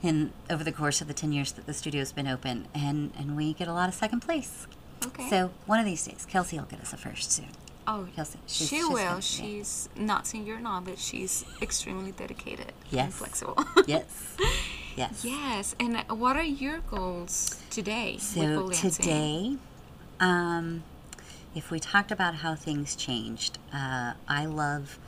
in 0.02 0.32
over 0.48 0.64
the 0.64 0.72
course 0.72 1.00
of 1.00 1.08
the 1.08 1.14
ten 1.14 1.32
years 1.32 1.52
that 1.52 1.66
the 1.66 1.74
studio's 1.74 2.12
been 2.12 2.26
open, 2.28 2.66
and 2.74 3.12
and 3.18 3.36
we 3.36 3.52
get 3.52 3.68
a 3.68 3.72
lot 3.72 3.88
of 3.88 3.94
second 3.94 4.20
place. 4.20 4.66
Okay. 5.06 5.28
So 5.30 5.50
one 5.66 5.78
of 5.78 5.84
these 5.86 6.04
days, 6.04 6.26
Kelsey 6.28 6.58
will 6.58 6.66
get 6.66 6.80
us 6.80 6.92
a 6.92 6.96
first 6.96 7.32
soon. 7.32 7.48
Oh, 7.86 8.06
Kelsey, 8.14 8.38
she's- 8.46 8.68
she 8.68 8.76
she's 8.76 8.88
will. 8.88 8.94
gonna- 8.96 9.14
yeah. 9.14 9.20
She's 9.20 9.88
not 9.96 10.26
senior 10.26 10.54
you're 10.54 10.60
but 10.84 10.98
she's 10.98 11.44
extremely 11.62 12.12
dedicated 12.12 12.72
and 12.92 13.12
flexible. 13.12 13.56
Yes, 13.86 14.04
yes. 14.96 15.24
yes. 15.24 15.74
And 15.80 15.96
what 16.08 16.36
are 16.36 16.42
your 16.44 16.80
goals 16.80 17.56
today 17.70 18.18
So 18.18 18.68
today, 18.70 19.56
um, 20.20 20.82
if 21.54 21.70
we 21.70 21.80
talked 21.80 22.12
about 22.12 22.36
how 22.36 22.54
things 22.54 22.94
changed, 22.94 23.58
uh, 23.72 24.12
I 24.28 24.44
love. 24.46 24.98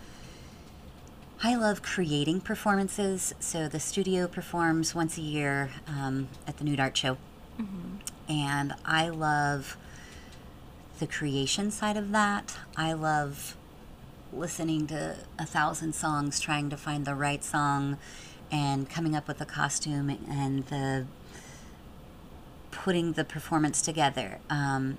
I 1.44 1.56
love 1.56 1.82
creating 1.82 2.42
performances. 2.42 3.34
So 3.40 3.66
the 3.66 3.80
studio 3.80 4.28
performs 4.28 4.94
once 4.94 5.18
a 5.18 5.22
year 5.22 5.70
um, 5.88 6.28
at 6.46 6.58
the 6.58 6.64
Nude 6.64 6.78
Art 6.78 6.96
Show, 6.96 7.18
and 8.28 8.74
I 8.84 9.08
love 9.08 9.76
the 11.00 11.06
creation 11.08 11.72
side 11.72 11.96
of 11.96 12.12
that. 12.12 12.56
I 12.76 12.92
love 12.92 13.56
listening 14.32 14.86
to 14.86 15.16
a 15.36 15.44
thousand 15.44 15.94
songs, 15.94 16.38
trying 16.38 16.70
to 16.70 16.76
find 16.76 17.04
the 17.04 17.14
right 17.16 17.42
song, 17.42 17.98
and 18.52 18.88
coming 18.88 19.16
up 19.16 19.26
with 19.26 19.38
the 19.38 19.46
costume 19.46 20.10
and 20.28 20.66
the 20.66 21.06
putting 22.70 23.14
the 23.14 23.24
performance 23.24 23.82
together. 23.82 24.38
Um, 24.48 24.98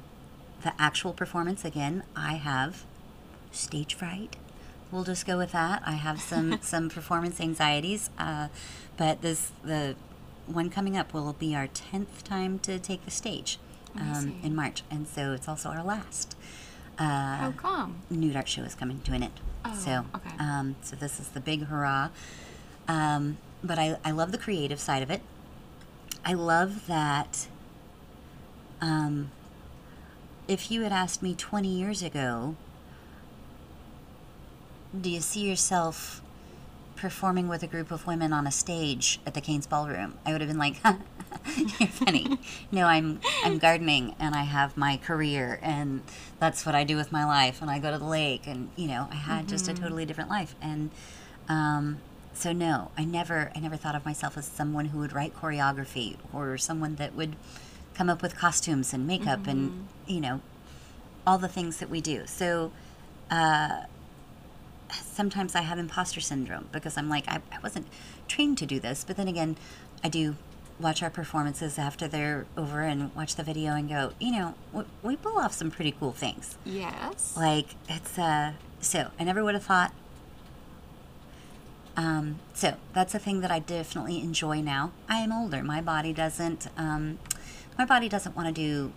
the 0.62 0.74
actual 0.78 1.14
performance, 1.14 1.64
again, 1.64 2.04
I 2.18 2.34
have 2.34 2.84
stage 3.52 3.96
fright. 3.96 4.36
We'll 4.94 5.04
just 5.04 5.26
go 5.26 5.40
with 5.40 5.54
that. 5.54 5.82
I 5.88 5.94
have 5.94 6.22
some 6.22 6.60
some 6.62 6.88
performance 6.88 7.42
anxieties, 7.42 8.12
uh, 8.20 8.50
but 8.96 9.24
this 9.24 9.52
the 9.64 9.96
one 10.46 10.70
coming 10.70 10.96
up 10.96 11.14
will 11.14 11.34
be 11.34 11.56
our 11.56 11.68
10th 11.68 12.22
time 12.24 12.60
to 12.60 12.78
take 12.78 13.04
the 13.06 13.12
stage 13.12 13.58
um, 13.96 14.36
in 14.44 14.56
March. 14.56 14.84
And 14.92 15.08
so 15.08 15.34
it's 15.34 15.48
also 15.48 15.70
our 15.70 15.84
last. 15.84 16.36
Uh, 17.00 17.38
How 17.38 17.54
come? 17.58 18.02
Nude 18.10 18.36
Art 18.36 18.48
Show 18.48 18.62
is 18.62 18.76
coming 18.76 19.02
to 19.02 19.14
an 19.14 19.24
end. 19.24 19.40
Oh, 19.66 19.74
so, 19.74 20.06
okay. 20.16 20.36
um, 20.38 20.76
so 20.82 20.96
this 20.96 21.20
is 21.20 21.30
the 21.30 21.40
big 21.40 21.64
hurrah. 21.64 22.10
Um, 22.88 23.38
but 23.64 23.80
I, 23.80 23.98
I 24.04 24.12
love 24.12 24.32
the 24.32 24.38
creative 24.38 24.80
side 24.80 25.02
of 25.02 25.10
it. 25.10 25.22
I 26.26 26.34
love 26.34 26.86
that. 26.88 27.48
Um, 28.82 29.32
if 30.48 30.70
you 30.70 30.82
had 30.82 30.92
asked 30.92 31.24
me 31.24 31.34
20 31.34 31.68
years 31.70 32.04
ago, 32.04 32.56
do 35.00 35.10
you 35.10 35.22
see 35.22 35.48
yourself 35.48 36.22
performing 36.96 37.48
with 37.48 37.64
a 37.64 37.68
group 37.68 37.92
of 37.92 38.06
women 38.08 38.32
on 38.32 38.48
a 38.48 38.52
stage 38.52 39.20
at 39.26 39.34
the 39.34 39.42
Cain's 39.42 39.66
Ballroom? 39.66 40.16
I 40.26 40.32
would 40.32 40.42
have 40.42 40.50
been 40.50 40.60
like, 40.60 40.76
"You're 41.80 41.90
funny." 41.90 42.40
no, 42.72 42.86
I'm 42.86 43.20
I'm 43.44 43.58
gardening 43.58 44.16
and 44.20 44.36
I 44.36 44.44
have 44.44 44.78
my 44.78 44.98
career 44.98 45.60
and 45.62 46.02
that's 46.40 46.66
what 46.66 46.76
I 46.76 46.84
do 46.84 46.96
with 46.96 47.12
my 47.12 47.26
life 47.26 47.62
and 47.62 47.70
I 47.70 47.80
go 47.80 47.92
to 47.92 47.98
the 47.98 48.06
lake 48.06 48.48
and 48.48 48.70
you 48.76 48.88
know 48.88 49.08
I 49.12 49.16
had 49.16 49.48
just 49.48 49.68
a 49.68 49.74
totally 49.74 50.06
different 50.06 50.30
life 50.30 50.56
and 50.62 50.92
um, 51.50 52.00
so 52.34 52.52
no, 52.52 52.92
I 52.98 53.06
never 53.06 53.52
I 53.56 53.60
never 53.60 53.76
thought 53.76 53.96
of 53.96 54.06
myself 54.06 54.38
as 54.38 54.46
someone 54.46 54.86
who 54.86 55.00
would 55.00 55.14
write 55.14 55.36
choreography 55.36 56.18
or 56.32 56.58
someone 56.58 56.96
that 56.96 57.16
would 57.16 57.36
come 57.94 58.10
up 58.10 58.22
with 58.22 58.36
costumes 58.36 58.94
and 58.94 59.06
makeup 59.06 59.46
and 59.48 59.88
you 60.08 60.20
know 60.20 60.42
all 61.26 61.38
the 61.38 61.48
things 61.48 61.78
that 61.78 61.90
we 61.90 62.02
do. 62.02 62.24
So 62.26 62.72
uh, 63.32 63.84
sometimes 64.94 65.56
I 65.56 65.62
have 65.62 65.80
imposter 65.80 66.22
syndrome 66.22 66.70
because 66.72 66.98
I'm 66.98 67.10
like, 67.10 67.28
I, 67.28 67.42
I 67.52 67.60
wasn't 67.62 67.88
trained 68.28 68.58
to 68.60 68.66
do 68.66 68.80
this. 68.80 69.04
But 69.04 69.18
then 69.18 69.28
again, 69.28 69.58
I 70.04 70.10
do 70.10 70.36
watch 70.80 71.04
our 71.04 71.10
performances 71.10 71.78
after 71.78 72.08
they're 72.08 72.46
over 72.58 72.82
and 72.82 73.14
watch 73.16 73.36
the 73.36 73.44
video 73.44 73.74
and 73.74 73.88
go, 73.88 74.14
you 74.20 74.32
know, 74.32 74.56
we, 74.72 74.84
we 75.02 75.16
pull 75.16 75.38
off 75.38 75.54
some 75.54 75.72
pretty 75.72 75.92
cool 76.00 76.12
things. 76.12 76.58
Yes. 76.66 77.36
Like, 77.38 77.76
it's, 77.88 78.18
uh, 78.18 78.54
so 78.82 79.12
I 79.20 79.24
never 79.24 79.44
would 79.44 79.54
have 79.54 79.64
thought. 79.64 79.94
Um, 81.96 82.40
so 82.54 82.76
that's 82.94 83.14
a 83.14 83.20
thing 83.20 83.42
that 83.42 83.52
I 83.52 83.60
definitely 83.60 84.20
enjoy 84.20 84.62
now. 84.62 84.92
I 85.08 85.20
am 85.20 85.32
older. 85.32 85.64
My 85.64 85.80
body 85.80 86.12
doesn't, 86.12 86.68
um, 86.76 87.20
my 87.78 87.86
body 87.86 88.10
doesn't 88.10 88.36
want 88.36 88.48
to 88.48 88.54
do 88.54 88.92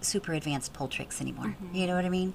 super 0.00 0.32
advanced 0.32 0.72
pole 0.72 0.88
tricks 0.88 1.20
anymore. 1.20 1.56
You 1.72 1.86
know 1.86 1.96
what 1.96 2.04
I 2.04 2.08
mean? 2.08 2.32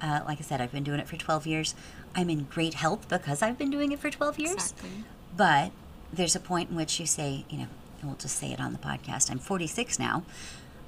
Uh, 0.00 0.20
like 0.26 0.38
I 0.38 0.42
said, 0.42 0.60
I've 0.60 0.72
been 0.72 0.84
doing 0.84 1.00
it 1.00 1.08
for 1.08 1.16
12 1.16 1.46
years. 1.46 1.74
I'm 2.14 2.28
in 2.30 2.44
great 2.44 2.74
health 2.74 3.08
because 3.08 3.42
I've 3.42 3.58
been 3.58 3.70
doing 3.70 3.92
it 3.92 3.98
for 3.98 4.10
12 4.10 4.38
years. 4.38 4.52
Exactly. 4.52 4.90
But 5.36 5.72
there's 6.12 6.36
a 6.36 6.40
point 6.40 6.70
in 6.70 6.76
which 6.76 7.00
you 7.00 7.06
say, 7.06 7.44
you 7.48 7.58
know, 7.58 7.66
and 8.00 8.10
we'll 8.10 8.16
just 8.16 8.36
say 8.36 8.52
it 8.52 8.60
on 8.60 8.72
the 8.72 8.78
podcast. 8.78 9.30
I'm 9.30 9.38
46 9.38 9.98
now. 9.98 10.22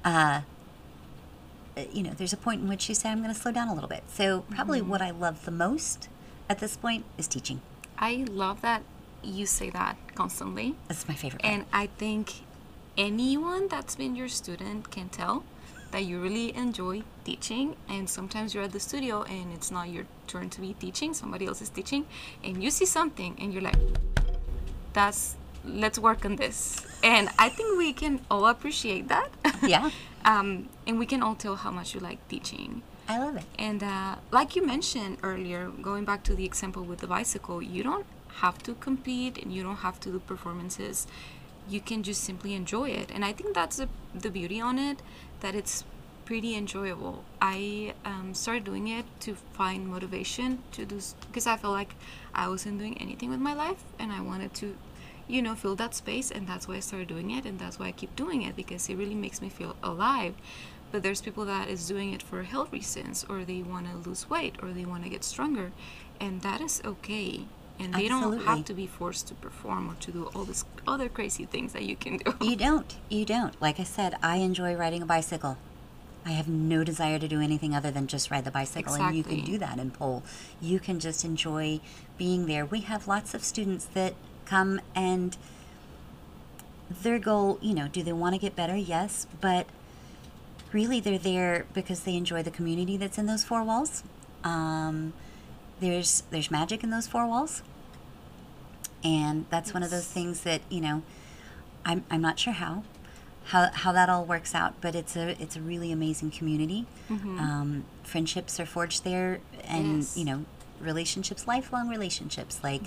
Uh, 0.05 0.41
you 1.91 2.03
know, 2.03 2.11
there's 2.11 2.33
a 2.33 2.37
point 2.37 2.61
in 2.61 2.67
which 2.67 2.89
you 2.89 2.95
say, 2.95 3.09
I'm 3.09 3.21
going 3.21 3.33
to 3.33 3.39
slow 3.39 3.51
down 3.51 3.67
a 3.67 3.73
little 3.73 3.89
bit. 3.89 4.03
So, 4.13 4.41
probably 4.49 4.81
what 4.81 5.01
I 5.01 5.11
love 5.11 5.45
the 5.45 5.51
most 5.51 6.09
at 6.49 6.59
this 6.59 6.75
point 6.75 7.05
is 7.17 7.27
teaching. 7.27 7.61
I 7.97 8.25
love 8.29 8.61
that 8.61 8.83
you 9.23 9.45
say 9.45 9.69
that 9.71 9.97
constantly. 10.15 10.75
That's 10.87 11.07
my 11.07 11.15
favorite 11.15 11.41
part. 11.41 11.53
And 11.53 11.65
I 11.71 11.87
think 11.87 12.41
anyone 12.97 13.67
that's 13.67 13.95
been 13.95 14.15
your 14.15 14.27
student 14.27 14.91
can 14.91 15.09
tell 15.09 15.43
that 15.91 16.05
you 16.05 16.19
really 16.19 16.55
enjoy 16.55 17.03
teaching. 17.23 17.75
And 17.87 18.09
sometimes 18.09 18.53
you're 18.53 18.63
at 18.63 18.71
the 18.71 18.79
studio 18.79 19.23
and 19.23 19.51
it's 19.53 19.71
not 19.71 19.89
your 19.89 20.05
turn 20.27 20.49
to 20.51 20.61
be 20.61 20.73
teaching, 20.73 21.13
somebody 21.13 21.45
else 21.45 21.61
is 21.61 21.69
teaching, 21.69 22.05
and 22.43 22.63
you 22.63 22.69
see 22.71 22.85
something 22.85 23.35
and 23.39 23.53
you're 23.53 23.63
like, 23.63 23.77
that's, 24.93 25.35
let's 25.65 25.99
work 25.99 26.25
on 26.25 26.35
this. 26.35 26.85
And 27.03 27.29
I 27.37 27.49
think 27.49 27.77
we 27.77 27.93
can 27.93 28.21
all 28.29 28.47
appreciate 28.47 29.07
that. 29.07 29.29
yeah, 29.63 29.89
um, 30.25 30.69
and 30.85 30.99
we 30.99 31.05
can 31.05 31.21
all 31.21 31.35
tell 31.35 31.55
how 31.55 31.71
much 31.71 31.93
you 31.93 31.99
like 31.99 32.25
teaching. 32.27 32.81
I 33.07 33.17
love 33.17 33.37
it. 33.37 33.43
And 33.57 33.81
uh, 33.81 34.15
like 34.31 34.55
you 34.55 34.65
mentioned 34.65 35.17
earlier, 35.23 35.71
going 35.81 36.05
back 36.05 36.23
to 36.25 36.35
the 36.35 36.45
example 36.45 36.83
with 36.83 36.99
the 36.99 37.07
bicycle, 37.07 37.59
you 37.61 37.81
don't 37.81 38.05
have 38.35 38.61
to 38.63 38.75
compete 38.75 39.41
and 39.41 39.51
you 39.51 39.63
don't 39.63 39.77
have 39.77 39.99
to 40.01 40.11
do 40.11 40.19
performances. 40.19 41.07
You 41.69 41.81
can 41.81 42.03
just 42.03 42.23
simply 42.23 42.53
enjoy 42.53 42.89
it. 42.89 43.11
And 43.13 43.23
I 43.23 43.33
think 43.33 43.53
that's 43.53 43.77
the, 43.77 43.89
the 44.13 44.29
beauty 44.29 44.59
on 44.59 44.79
it, 44.79 45.01
that 45.41 45.55
it's 45.55 45.83
pretty 46.25 46.55
enjoyable. 46.55 47.23
I 47.41 47.93
um, 48.05 48.33
started 48.33 48.63
doing 48.63 48.87
it 48.87 49.05
to 49.21 49.35
find 49.35 49.87
motivation 49.87 50.63
to 50.73 50.85
do, 50.85 50.99
because 51.27 51.47
I 51.47 51.57
felt 51.57 51.73
like 51.73 51.95
I 52.33 52.47
wasn't 52.47 52.79
doing 52.79 52.97
anything 52.99 53.29
with 53.29 53.39
my 53.39 53.53
life 53.53 53.83
and 53.99 54.11
I 54.11 54.21
wanted 54.21 54.53
to, 54.55 54.75
you 55.27 55.41
know, 55.41 55.55
fill 55.55 55.75
that 55.75 55.93
space. 55.95 56.31
And 56.31 56.47
that's 56.47 56.67
why 56.67 56.75
I 56.75 56.79
started 56.79 57.07
doing 57.07 57.31
it. 57.31 57.45
And 57.45 57.59
that's 57.59 57.77
why 57.79 57.87
I 57.87 57.91
keep 57.91 58.15
doing 58.15 58.41
it 58.41 58.55
because 58.55 58.89
it 58.89 58.95
really 58.95 59.15
makes 59.15 59.41
me 59.41 59.49
feel 59.49 59.75
alive 59.83 60.35
but 60.91 61.03
there's 61.03 61.21
people 61.21 61.45
that 61.45 61.69
is 61.69 61.87
doing 61.87 62.13
it 62.13 62.23
for 62.23 62.43
health 62.43 62.71
reasons 62.71 63.25
or 63.29 63.43
they 63.43 63.61
want 63.61 63.87
to 63.87 64.09
lose 64.09 64.29
weight 64.29 64.55
or 64.61 64.69
they 64.69 64.85
want 64.85 65.03
to 65.03 65.09
get 65.09 65.23
stronger 65.23 65.71
and 66.19 66.41
that 66.41 66.61
is 66.61 66.81
okay 66.83 67.45
and 67.79 67.93
they 67.93 68.07
don't 68.07 68.41
have 68.41 68.65
to 68.65 68.73
be 68.73 68.87
forced 68.87 69.27
to 69.27 69.35
perform 69.35 69.89
or 69.89 69.95
to 69.95 70.11
do 70.11 70.25
all 70.35 70.43
these 70.43 70.65
other 70.87 71.07
crazy 71.07 71.45
things 71.45 71.73
that 71.73 71.83
you 71.83 71.95
can 71.95 72.17
do 72.17 72.35
You 72.41 72.55
don't. 72.67 72.95
You 73.09 73.25
don't. 73.25 73.59
Like 73.61 73.79
I 73.79 73.83
said, 73.83 74.15
I 74.21 74.37
enjoy 74.37 74.75
riding 74.75 75.01
a 75.01 75.05
bicycle. 75.05 75.57
I 76.25 76.31
have 76.31 76.47
no 76.47 76.83
desire 76.83 77.17
to 77.17 77.27
do 77.27 77.39
anything 77.39 77.73
other 77.73 77.91
than 77.91 78.07
just 78.07 78.29
ride 78.29 78.43
the 78.43 78.51
bicycle. 78.51 78.93
Exactly. 78.93 79.07
And 79.07 79.17
you 79.17 79.23
can 79.23 79.51
do 79.51 79.57
that 79.59 79.79
in 79.79 79.91
pole. 79.91 80.23
You 80.61 80.79
can 80.79 80.99
just 80.99 81.23
enjoy 81.23 81.79
being 82.17 82.45
there. 82.45 82.65
We 82.65 82.81
have 82.81 83.07
lots 83.07 83.33
of 83.33 83.43
students 83.43 83.85
that 83.93 84.13
come 84.45 84.81
and 84.93 85.37
their 86.89 87.19
goal, 87.19 87.57
you 87.61 87.73
know, 87.73 87.87
do 87.87 88.03
they 88.03 88.13
want 88.13 88.35
to 88.35 88.39
get 88.39 88.55
better? 88.55 88.75
Yes. 88.75 89.27
But 89.39 89.67
really, 90.73 90.99
they're 90.99 91.17
there 91.17 91.65
because 91.73 92.01
they 92.01 92.15
enjoy 92.15 92.43
the 92.43 92.51
community 92.51 92.97
that's 92.97 93.17
in 93.17 93.25
those 93.25 93.43
four 93.43 93.63
walls. 93.63 94.03
Um, 94.43 95.13
there's 95.79 96.23
there's 96.31 96.49
magic 96.51 96.83
in 96.83 96.89
those 96.89 97.07
four 97.07 97.25
walls. 97.27 97.61
And 99.03 99.45
that's 99.49 99.73
one 99.73 99.81
of 99.81 99.91
those 99.91 100.07
things 100.07 100.41
that, 100.41 100.61
you 100.69 100.81
know, 100.81 101.03
I'm, 101.85 102.03
I'm 102.11 102.21
not 102.21 102.37
sure 102.37 102.51
how, 102.51 102.83
how 103.45 103.69
how 103.71 103.91
that 103.93 104.09
all 104.09 104.25
works 104.25 104.53
out, 104.53 104.73
but 104.81 104.93
it's 104.93 105.15
a 105.15 105.41
it's 105.41 105.55
a 105.55 105.61
really 105.61 105.91
amazing 105.93 106.31
community. 106.31 106.85
Um, 107.09 107.85
friendships 108.03 108.59
are 108.59 108.65
forged 108.65 109.03
there, 109.05 109.39
and 109.63 109.97
Yes. 109.99 110.17
you 110.17 110.25
know, 110.25 110.45
relationships, 110.81 111.47
lifelong 111.47 111.87
relationships. 111.89 112.59
Like, 112.61 112.81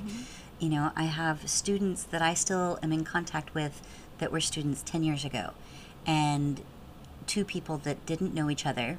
you 0.60 0.68
know, 0.68 0.92
I 0.94 1.04
have 1.04 1.48
students 1.48 2.04
that 2.04 2.20
I 2.22 2.34
still 2.34 2.78
am 2.82 2.92
in 2.92 3.04
contact 3.04 3.54
with 3.54 3.80
that 4.18 4.30
were 4.30 4.40
students 4.40 4.82
ten 4.84 5.02
years 5.02 5.24
ago, 5.24 5.52
and 6.06 6.60
two 7.26 7.44
people 7.44 7.78
that 7.78 8.04
didn't 8.04 8.34
know 8.34 8.50
each 8.50 8.66
other 8.66 8.98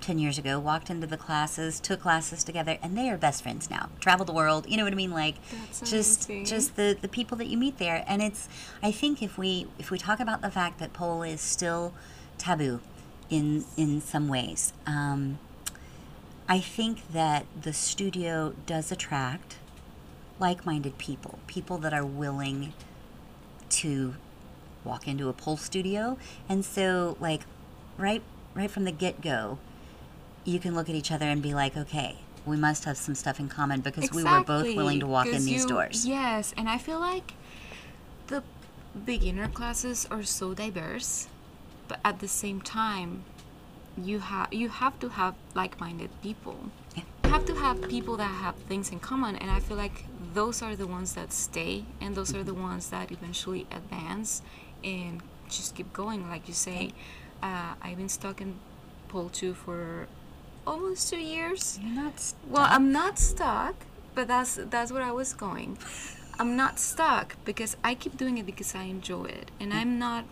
10 0.00 0.18
years 0.18 0.38
ago 0.38 0.58
walked 0.58 0.90
into 0.90 1.06
the 1.06 1.16
classes 1.16 1.80
took 1.80 2.00
classes 2.00 2.42
together 2.44 2.78
and 2.82 2.96
they 2.96 3.08
are 3.10 3.16
best 3.16 3.42
friends 3.42 3.70
now. 3.70 3.88
Travel 4.00 4.24
the 4.26 4.32
world 4.32 4.66
you 4.68 4.76
know 4.76 4.84
what 4.84 4.92
i 4.92 4.96
mean? 4.96 5.10
Like 5.10 5.36
That's 5.50 5.90
just 5.90 6.28
amazing. 6.28 6.44
just 6.46 6.76
the 6.76 6.96
the 7.00 7.08
people 7.08 7.36
that 7.38 7.46
you 7.46 7.56
meet 7.56 7.78
there. 7.78 8.04
And 8.06 8.22
it's 8.22 8.48
i 8.82 8.90
think 8.90 9.22
if 9.22 9.38
we 9.38 9.66
if 9.78 9.90
we 9.90 9.98
talk 9.98 10.20
about 10.20 10.42
the 10.42 10.50
fact 10.50 10.78
that 10.78 10.92
pole 10.92 11.22
is 11.22 11.40
still 11.40 11.92
taboo 12.38 12.80
in 13.28 13.64
in 13.76 14.00
some 14.00 14.26
ways 14.28 14.72
um, 14.86 15.38
i 16.48 16.58
think 16.58 17.12
that 17.12 17.44
the 17.60 17.72
studio 17.72 18.54
does 18.66 18.90
attract 18.90 19.56
like-minded 20.38 20.96
people 20.98 21.38
people 21.46 21.76
that 21.78 21.92
are 21.92 22.04
willing 22.04 22.72
to 23.68 24.14
walk 24.84 25.06
into 25.06 25.28
a 25.28 25.32
pole 25.32 25.56
studio. 25.56 26.18
And 26.48 26.64
so 26.64 27.16
like 27.20 27.42
right 27.96 28.22
right 28.54 28.70
from 28.70 28.84
the 28.84 28.92
get-go 28.92 29.58
you 30.44 30.58
can 30.58 30.74
look 30.74 30.88
at 30.88 30.94
each 30.94 31.12
other 31.12 31.26
and 31.26 31.42
be 31.42 31.54
like 31.54 31.76
okay 31.76 32.16
we 32.46 32.56
must 32.56 32.84
have 32.84 32.96
some 32.96 33.14
stuff 33.14 33.38
in 33.38 33.48
common 33.48 33.80
because 33.80 34.10
we 34.12 34.24
were 34.24 34.42
both 34.42 34.64
willing 34.74 35.00
to 35.00 35.06
walk 35.06 35.26
in 35.26 35.44
these 35.44 35.62
you- 35.62 35.68
doors 35.68 36.06
Yes, 36.06 36.54
and 36.56 36.68
I 36.68 36.78
feel 36.78 36.98
like 36.98 37.34
the 38.28 38.42
beginner 39.04 39.48
classes 39.48 40.06
are 40.10 40.22
so 40.22 40.54
diverse, 40.54 41.28
but 41.88 42.00
at 42.04 42.20
the 42.20 42.28
same 42.28 42.60
time, 42.60 43.24
you 43.96 44.20
have 44.20 44.52
you 44.52 44.68
have 44.68 44.98
to 45.00 45.08
have 45.10 45.34
like-minded 45.54 46.10
people. 46.22 46.70
Yeah. 46.96 47.02
You 47.24 47.30
have 47.30 47.44
to 47.46 47.54
have 47.54 47.88
people 47.88 48.16
that 48.16 48.24
have 48.44 48.56
things 48.56 48.90
in 48.90 49.00
common, 49.00 49.36
and 49.36 49.50
I 49.50 49.60
feel 49.60 49.76
like 49.76 50.04
those 50.34 50.62
are 50.62 50.74
the 50.74 50.86
ones 50.86 51.14
that 51.14 51.32
stay, 51.32 51.84
and 52.00 52.14
those 52.14 52.34
are 52.34 52.42
the 52.42 52.54
ones 52.54 52.90
that 52.90 53.12
eventually 53.12 53.66
advance 53.70 54.42
and 54.82 55.22
just 55.48 55.74
keep 55.76 55.92
going. 55.92 56.28
Like 56.28 56.48
you 56.48 56.54
say, 56.54 56.92
uh, 57.42 57.74
I've 57.82 57.96
been 57.98 58.08
stuck 58.08 58.40
in 58.40 58.54
pole 59.08 59.28
two 59.28 59.54
for 59.54 60.06
almost 60.70 61.10
two 61.10 61.18
years. 61.18 61.78
you're 61.82 62.02
not 62.04 62.20
st- 62.20 62.40
Well, 62.48 62.66
I'm 62.68 62.92
not 62.92 63.18
stuck, 63.18 63.74
but 64.14 64.28
that's 64.28 64.54
that's 64.70 64.90
where 64.92 65.02
I 65.02 65.12
was 65.12 65.34
going. 65.34 65.78
I'm 66.38 66.56
not 66.56 66.78
stuck 66.78 67.36
because 67.44 67.76
I 67.84 67.94
keep 67.94 68.16
doing 68.16 68.38
it 68.38 68.46
because 68.46 68.74
I 68.74 68.84
enjoy 68.84 69.24
it, 69.24 69.50
and 69.60 69.74
I'm 69.74 69.98
not 69.98 70.24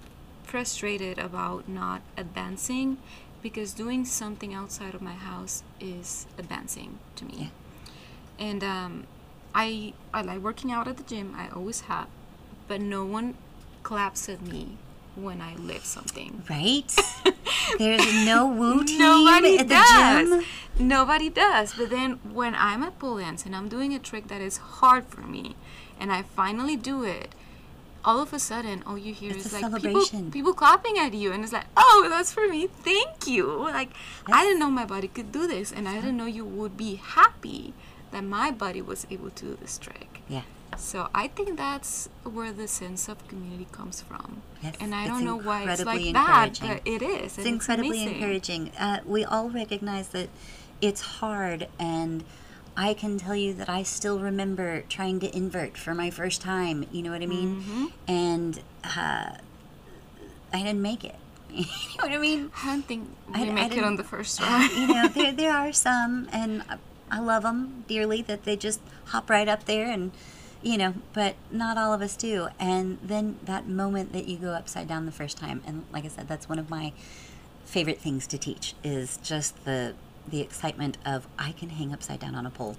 frustrated 0.44 1.18
about 1.18 1.68
not 1.68 2.00
advancing 2.16 2.96
because 3.42 3.74
doing 3.74 4.04
something 4.04 4.54
outside 4.54 4.94
of 4.94 5.02
my 5.02 5.12
house 5.12 5.62
is 5.80 6.26
advancing 6.38 6.98
to 7.16 7.24
me. 7.26 7.36
Yeah. 7.38 8.46
And 8.46 8.64
um, 8.64 8.92
I 9.54 9.92
I 10.14 10.22
like 10.22 10.40
working 10.40 10.72
out 10.72 10.88
at 10.88 10.96
the 10.96 11.02
gym. 11.02 11.34
I 11.36 11.48
always 11.48 11.82
have, 11.82 12.08
but 12.68 12.80
no 12.80 13.04
one 13.04 13.34
claps 13.82 14.28
at 14.28 14.40
me 14.42 14.78
when 15.22 15.40
I 15.40 15.54
lift 15.56 15.86
something. 15.86 16.42
Right? 16.48 16.90
There's 17.78 18.24
no 18.24 18.46
woo 18.46 18.84
team 18.84 18.98
Nobody 18.98 19.58
at 19.58 19.68
the 19.68 19.74
does. 19.74 20.28
gym. 20.28 20.44
Nobody 20.88 21.28
does. 21.28 21.74
But 21.74 21.90
then 21.90 22.20
when 22.32 22.54
I'm 22.54 22.82
at 22.82 22.98
pole 22.98 23.18
dance 23.18 23.44
and 23.44 23.54
I'm 23.54 23.68
doing 23.68 23.94
a 23.94 23.98
trick 23.98 24.28
that 24.28 24.40
is 24.40 24.56
hard 24.58 25.06
for 25.06 25.22
me, 25.22 25.56
and 25.98 26.12
I 26.12 26.22
finally 26.22 26.76
do 26.76 27.02
it, 27.04 27.34
all 28.04 28.20
of 28.20 28.32
a 28.32 28.38
sudden, 28.38 28.82
all 28.86 28.96
you 28.96 29.12
hear 29.12 29.32
It's 29.32 29.46
is 29.46 29.52
like 29.52 29.82
people, 29.82 30.04
people 30.30 30.54
clapping 30.54 30.98
at 30.98 31.12
you, 31.14 31.32
and 31.32 31.42
it's 31.42 31.52
like, 31.52 31.66
oh, 31.76 32.06
that's 32.08 32.32
for 32.32 32.46
me. 32.48 32.66
Thank 32.68 33.26
you. 33.26 33.46
Like 33.46 33.90
I 34.26 34.44
didn't 34.44 34.60
know 34.60 34.70
my 34.70 34.86
body 34.86 35.08
could 35.08 35.32
do 35.32 35.46
this, 35.46 35.72
and 35.72 35.88
I 35.88 35.96
didn't 35.96 36.16
know 36.16 36.26
you 36.26 36.44
would 36.44 36.76
be 36.76 36.94
happy 36.96 37.74
that 38.12 38.24
my 38.24 38.50
body 38.50 38.80
was 38.80 39.06
able 39.10 39.30
to 39.30 39.44
do 39.44 39.58
this 39.60 39.76
trick. 39.78 40.22
Yeah. 40.28 40.42
So 40.76 41.08
I 41.14 41.28
think 41.28 41.56
that's 41.56 42.08
where 42.24 42.52
the 42.52 42.68
sense 42.68 43.08
of 43.08 43.26
community 43.28 43.66
comes 43.72 44.00
from. 44.00 44.42
Yes, 44.62 44.74
and 44.80 44.94
I 44.94 45.06
don't 45.06 45.24
know 45.24 45.36
why 45.38 45.62
it's 45.70 45.84
like 45.84 46.12
that, 46.14 46.58
but 46.60 46.80
it 46.84 47.00
is. 47.02 47.38
It's 47.38 47.46
incredibly 47.46 48.02
encouraging. 48.02 48.72
Uh, 48.78 49.00
we 49.06 49.24
all 49.24 49.50
recognize 49.50 50.08
that 50.08 50.28
it's 50.80 51.00
hard, 51.00 51.68
and 51.78 52.24
I 52.76 52.94
can 52.94 53.18
tell 53.18 53.36
you 53.36 53.54
that 53.54 53.68
I 53.68 53.82
still 53.84 54.18
remember 54.18 54.82
trying 54.88 55.20
to 55.20 55.36
invert 55.36 55.76
for 55.76 55.94
my 55.94 56.10
first 56.10 56.40
time. 56.40 56.86
You 56.90 57.02
know 57.02 57.10
what 57.12 57.22
I 57.22 57.26
mean? 57.26 57.56
Mm-hmm. 57.62 57.84
And 58.08 58.60
uh, 58.84 59.36
I 60.52 60.62
didn't 60.62 60.82
make 60.82 61.04
it. 61.04 61.14
you 61.50 61.64
know 61.64 62.04
what 62.04 62.12
I 62.12 62.18
mean? 62.18 62.50
I 62.62 62.66
don't 62.66 62.82
think 62.86 63.08
I- 63.32 63.42
we 63.42 63.50
I 63.50 63.52
make 63.52 63.76
it 63.76 63.84
on 63.84 63.96
the 63.96 64.04
first 64.04 64.38
try. 64.40 64.68
you 64.76 64.86
know, 64.88 65.08
there 65.08 65.32
there 65.40 65.52
are 65.54 65.72
some, 65.72 66.28
and 66.32 66.62
I- 66.68 66.78
I 67.10 67.20
love 67.20 67.42
them 67.44 67.84
dearly 67.88 68.22
that 68.22 68.44
they 68.44 68.56
just 68.56 68.80
hop 69.06 69.30
right 69.30 69.48
up 69.48 69.64
there 69.66 69.86
and. 69.90 70.10
You 70.62 70.76
know, 70.76 70.94
but 71.12 71.36
not 71.52 71.78
all 71.78 71.92
of 71.94 72.02
us 72.02 72.16
do. 72.16 72.48
And 72.58 72.98
then 73.02 73.38
that 73.44 73.68
moment 73.68 74.12
that 74.12 74.26
you 74.26 74.36
go 74.36 74.50
upside 74.50 74.88
down 74.88 75.06
the 75.06 75.12
first 75.12 75.36
time, 75.38 75.62
and 75.66 75.84
like 75.92 76.04
I 76.04 76.08
said, 76.08 76.26
that's 76.28 76.48
one 76.48 76.58
of 76.58 76.68
my 76.68 76.92
favorite 77.64 78.00
things 78.00 78.26
to 78.28 78.38
teach 78.38 78.74
is 78.82 79.18
just 79.22 79.64
the 79.64 79.94
the 80.26 80.40
excitement 80.40 80.98
of 81.06 81.26
I 81.38 81.52
can 81.52 81.70
hang 81.70 81.92
upside 81.92 82.20
down 82.20 82.34
on 82.34 82.44
a 82.44 82.50
pole. 82.50 82.76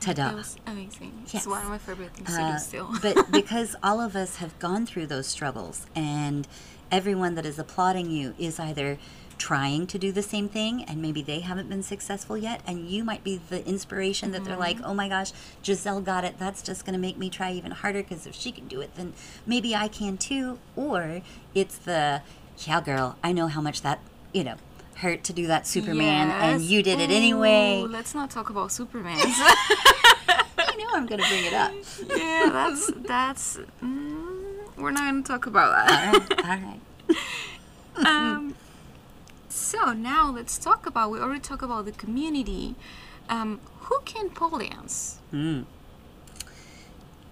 Ta-da. 0.00 0.30
It 0.30 0.34
was 0.36 0.56
amazing. 0.66 1.12
Yes. 1.26 1.34
It's 1.34 1.46
one 1.46 1.62
of 1.62 1.68
my 1.68 1.78
favorite 1.78 2.12
things 2.12 2.28
to 2.34 2.42
Uh, 2.42 2.52
do 2.52 2.58
still. 2.58 2.94
but 3.02 3.30
because 3.32 3.74
all 3.82 4.00
of 4.00 4.14
us 4.16 4.36
have 4.36 4.58
gone 4.58 4.86
through 4.86 5.06
those 5.06 5.26
struggles, 5.26 5.86
and 5.94 6.46
everyone 6.90 7.34
that 7.34 7.44
is 7.46 7.58
applauding 7.58 8.10
you 8.10 8.34
is 8.38 8.58
either 8.60 8.98
trying 9.38 9.86
to 9.86 9.98
do 9.98 10.12
the 10.12 10.22
same 10.22 10.48
thing 10.48 10.82
and 10.84 11.00
maybe 11.00 11.22
they 11.22 11.40
haven't 11.40 11.68
been 11.68 11.82
successful 11.82 12.36
yet 12.36 12.60
and 12.66 12.88
you 12.88 13.04
might 13.04 13.22
be 13.24 13.40
the 13.48 13.66
inspiration 13.66 14.30
that 14.32 14.44
they're 14.44 14.56
like 14.56 14.78
oh 14.84 14.94
my 14.94 15.08
gosh 15.08 15.32
giselle 15.64 16.00
got 16.00 16.24
it 16.24 16.38
that's 16.38 16.62
just 16.62 16.84
going 16.84 16.92
to 16.92 16.98
make 16.98 17.16
me 17.16 17.28
try 17.30 17.50
even 17.52 17.70
harder 17.70 18.02
because 18.02 18.26
if 18.26 18.34
she 18.34 18.50
can 18.52 18.66
do 18.68 18.80
it 18.80 18.94
then 18.96 19.12
maybe 19.46 19.74
i 19.74 19.88
can 19.88 20.16
too 20.16 20.58
or 20.76 21.20
it's 21.54 21.76
the 21.78 22.22
yeah 22.66 22.80
girl 22.80 23.16
i 23.22 23.32
know 23.32 23.46
how 23.48 23.60
much 23.60 23.82
that 23.82 24.00
you 24.32 24.44
know 24.44 24.56
hurt 24.96 25.24
to 25.24 25.32
do 25.32 25.46
that 25.46 25.66
superman 25.66 26.30
and 26.30 26.62
you 26.62 26.82
did 26.82 27.00
it 27.00 27.10
anyway 27.10 27.84
let's 27.88 28.14
not 28.14 28.30
talk 28.30 28.48
about 28.50 28.70
Superman. 28.70 29.18
i 29.22 30.74
know 30.78 30.86
i'm 30.94 31.06
going 31.06 31.20
to 31.20 31.28
bring 31.28 31.44
it 31.44 31.52
up 31.52 31.72
yeah, 32.16 32.48
that's 32.52 32.90
that's. 32.98 33.58
Mm, 33.82 34.76
we're 34.76 34.90
not 34.90 35.04
gonna 35.04 35.22
talk 35.22 35.46
about 35.46 35.88
that. 35.88 36.28
right 36.30 36.44
all 36.44 36.58
right 36.68 36.80
um, 38.06 38.43
so 39.54 39.92
now 39.92 40.30
let's 40.30 40.58
talk 40.58 40.86
about. 40.86 41.10
We 41.10 41.18
already 41.20 41.40
talked 41.40 41.62
about 41.62 41.84
the 41.84 41.92
community. 41.92 42.74
Um, 43.28 43.60
who 43.80 43.98
can 44.04 44.30
pole 44.30 44.58
dance? 44.58 45.18
Mm. 45.32 45.64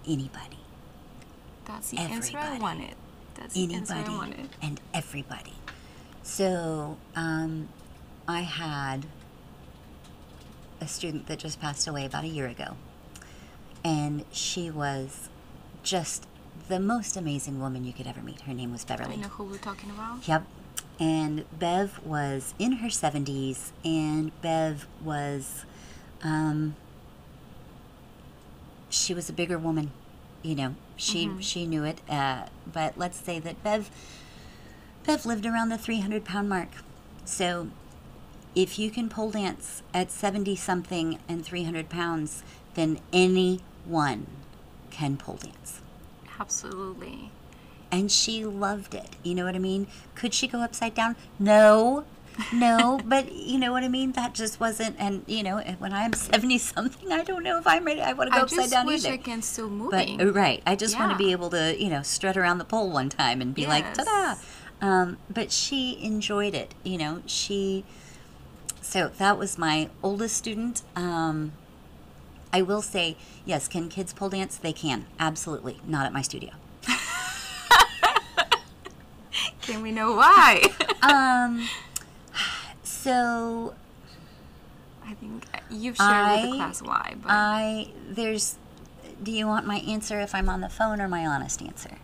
Anybody, 0.07 0.57
That's 1.65 1.91
the 1.91 1.99
answer 1.99 2.37
I 2.37 2.57
wanted. 2.59 2.95
That's 3.35 3.53
the 3.53 3.73
answer 3.73 3.93
I 3.93 3.97
anybody, 3.99 4.17
wanted. 4.17 4.49
and 4.61 4.81
everybody. 4.93 5.53
So, 6.23 6.97
um, 7.15 7.69
I 8.27 8.41
had 8.41 9.05
a 10.81 10.87
student 10.87 11.27
that 11.27 11.39
just 11.39 11.61
passed 11.61 11.87
away 11.87 12.05
about 12.05 12.25
a 12.25 12.27
year 12.27 12.47
ago, 12.47 12.75
and 13.83 14.25
she 14.31 14.69
was 14.69 15.29
just 15.83 16.27
the 16.67 16.79
most 16.79 17.15
amazing 17.15 17.59
woman 17.61 17.85
you 17.85 17.93
could 17.93 18.07
ever 18.07 18.21
meet. 18.21 18.41
Her 18.41 18.53
name 18.53 18.71
was 18.73 18.83
I 18.89 18.95
Beverly. 18.97 19.17
know 19.17 19.27
who 19.29 19.45
we're 19.45 19.57
talking 19.57 19.89
about. 19.89 20.27
Yep. 20.27 20.43
And 20.99 21.45
Bev 21.57 21.99
was 22.05 22.53
in 22.59 22.73
her 22.73 22.87
70s, 22.87 23.71
and 23.83 24.31
Bev 24.41 24.87
was, 25.03 25.65
um, 26.23 26.75
she 28.89 29.13
was 29.13 29.29
a 29.29 29.33
bigger 29.33 29.57
woman. 29.57 29.91
You 30.43 30.55
know, 30.55 30.75
she 30.97 31.31
she 31.39 31.65
knew 31.65 31.83
it. 31.83 32.01
Uh, 32.09 32.47
but 32.71 32.97
let's 32.97 33.17
say 33.17 33.39
that 33.39 33.63
Bev, 33.63 33.89
Bev 35.05 35.25
lived 35.25 35.45
around 35.45 35.69
the 35.69 35.77
300 35.77 36.25
pound 36.25 36.49
mark. 36.49 36.69
So, 37.25 37.69
if 38.53 38.77
you 38.77 38.91
can 38.91 39.07
pole 39.09 39.31
dance 39.31 39.81
at 39.93 40.11
70 40.11 40.55
something 40.57 41.19
and 41.29 41.45
300 41.45 41.89
pounds, 41.89 42.43
then 42.75 42.99
anyone 43.13 44.27
can 44.91 45.17
pole 45.17 45.37
dance 45.37 45.81
Absolutely. 46.39 47.31
And 47.93 48.11
she 48.11 48.43
loved 48.43 48.95
it. 48.95 49.09
You 49.21 49.35
know 49.35 49.45
what 49.45 49.55
I 49.55 49.59
mean? 49.59 49.87
Could 50.15 50.33
she 50.33 50.47
go 50.47 50.59
upside 50.61 50.95
down? 50.95 51.15
No. 51.39 52.05
No, 52.51 52.99
but 53.05 53.31
you 53.31 53.59
know 53.59 53.71
what 53.71 53.83
I 53.83 53.87
mean? 53.87 54.13
That 54.13 54.33
just 54.33 54.59
wasn't 54.59 54.95
and 54.97 55.23
you 55.27 55.43
know, 55.43 55.59
when 55.77 55.93
I'm 55.93 56.13
70 56.31 56.57
something, 56.57 57.11
I 57.11 57.23
don't 57.23 57.43
know 57.43 57.59
if 57.59 57.67
I'm 57.67 57.85
ready. 57.85 58.01
I 58.01 58.13
want 58.13 58.29
to 58.29 58.33
go 58.33 58.39
I 58.39 58.43
upside 58.43 58.59
just 58.59 58.71
down 58.71 58.87
wish 58.87 59.05
either. 59.05 59.13
I 59.13 59.17
can 59.17 59.41
still 59.43 59.69
move. 59.69 59.91
but 59.91 60.09
uh, 60.09 60.31
right, 60.31 60.63
I 60.65 60.75
just 60.75 60.97
want 60.97 61.11
to 61.11 61.17
be 61.17 61.31
able 61.31 61.51
to, 61.51 61.79
you 61.79 61.89
know, 61.89 62.01
strut 62.01 62.35
around 62.35 62.57
the 62.57 62.65
pole 62.65 62.89
one 62.89 63.09
time 63.09 63.39
and 63.41 63.53
be 63.53 63.67
like, 63.67 63.93
"Ta-da!" 63.93 64.39
Um, 64.81 65.17
but 65.29 65.51
she 65.51 66.03
enjoyed 66.03 66.55
it. 66.55 66.73
You 66.83 66.97
know, 66.97 67.21
she. 67.27 67.85
So 68.81 69.11
that 69.17 69.37
was 69.37 69.57
my 69.57 69.89
oldest 70.01 70.35
student. 70.35 70.81
Um, 70.95 71.53
I 72.51 72.61
will 72.61 72.81
say, 72.83 73.15
yes, 73.45 73.67
can 73.67 73.89
kids 73.89 74.13
pole 74.13 74.29
dance? 74.29 74.57
They 74.57 74.73
can, 74.73 75.07
absolutely. 75.19 75.79
Not 75.87 76.05
at 76.05 76.13
my 76.13 76.21
studio. 76.21 76.51
Can 79.63 79.81
we 79.81 79.91
know 79.91 80.13
why? 80.15 80.61
Um, 81.03 81.67
so 82.83 83.73
I 85.05 85.13
think 85.15 85.43
you've 85.69 85.97
shared 85.97 86.41
with 86.43 86.51
the 86.51 86.55
class 86.55 86.81
why, 86.81 87.15
but 87.21 87.29
I 87.29 87.89
there's. 88.07 88.55
Do 89.21 89.33
you 89.33 89.47
want 89.47 89.67
my 89.67 89.79
answer 89.79 90.21
if 90.21 90.33
I'm 90.33 90.47
on 90.47 90.61
the 90.61 90.69
phone 90.69 91.01
or 91.01 91.09
my 91.09 91.25
honest 91.27 91.61
answer? 91.61 91.97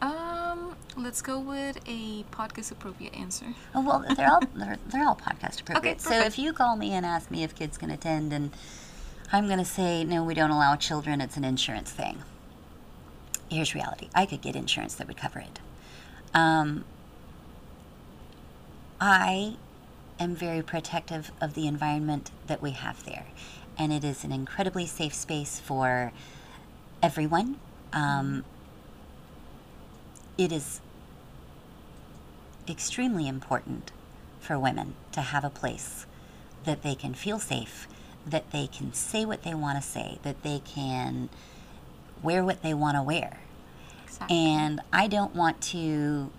um, 0.00 0.76
let's 0.96 1.22
go 1.22 1.40
with 1.40 1.78
a 1.88 2.22
podcast 2.30 2.70
appropriate 2.70 3.14
answer. 3.14 3.46
Oh 3.74 3.80
well, 3.80 4.04
they're 4.16 4.30
all 4.30 4.42
they're, 4.54 4.78
they're 4.86 5.04
all 5.06 5.16
podcast 5.16 5.60
appropriate. 5.62 5.96
Okay, 5.96 5.98
so 5.98 6.20
if 6.20 6.38
you 6.38 6.52
call 6.52 6.76
me 6.76 6.92
and 6.92 7.04
ask 7.04 7.30
me 7.30 7.42
if 7.42 7.54
kids 7.56 7.76
can 7.76 7.90
attend, 7.90 8.32
and 8.32 8.52
I'm 9.32 9.46
going 9.46 9.58
to 9.58 9.64
say 9.64 10.04
no, 10.04 10.22
we 10.22 10.34
don't 10.34 10.50
allow 10.50 10.76
children. 10.76 11.20
It's 11.20 11.36
an 11.36 11.44
insurance 11.44 11.90
thing. 11.90 12.22
Here's 13.50 13.74
reality: 13.74 14.08
I 14.14 14.24
could 14.26 14.40
get 14.40 14.54
insurance 14.54 14.94
that 14.94 15.08
would 15.08 15.16
cover 15.16 15.40
it. 15.40 15.58
Um, 16.34 16.84
I 19.00 19.56
am 20.18 20.34
very 20.34 20.62
protective 20.62 21.30
of 21.40 21.54
the 21.54 21.66
environment 21.66 22.30
that 22.46 22.60
we 22.60 22.72
have 22.72 23.04
there, 23.04 23.26
and 23.78 23.92
it 23.92 24.02
is 24.04 24.24
an 24.24 24.32
incredibly 24.32 24.86
safe 24.86 25.14
space 25.14 25.60
for 25.60 26.12
everyone. 27.02 27.60
Um, 27.92 28.44
it 30.36 30.50
is 30.50 30.80
extremely 32.68 33.28
important 33.28 33.92
for 34.40 34.58
women 34.58 34.94
to 35.12 35.20
have 35.20 35.44
a 35.44 35.50
place 35.50 36.06
that 36.64 36.82
they 36.82 36.94
can 36.94 37.14
feel 37.14 37.38
safe, 37.38 37.86
that 38.26 38.50
they 38.50 38.66
can 38.66 38.92
say 38.92 39.24
what 39.24 39.42
they 39.42 39.54
want 39.54 39.80
to 39.80 39.86
say, 39.86 40.18
that 40.22 40.42
they 40.42 40.60
can 40.64 41.28
wear 42.22 42.42
what 42.42 42.62
they 42.62 42.74
want 42.74 42.96
to 42.96 43.02
wear. 43.02 43.38
Exactly. 44.14 44.36
And 44.36 44.80
I 44.92 45.06
don't 45.06 45.34
want 45.34 45.60
to 45.62 46.30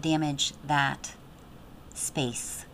damage 0.00 0.54
that 0.64 1.14
space 1.94 2.64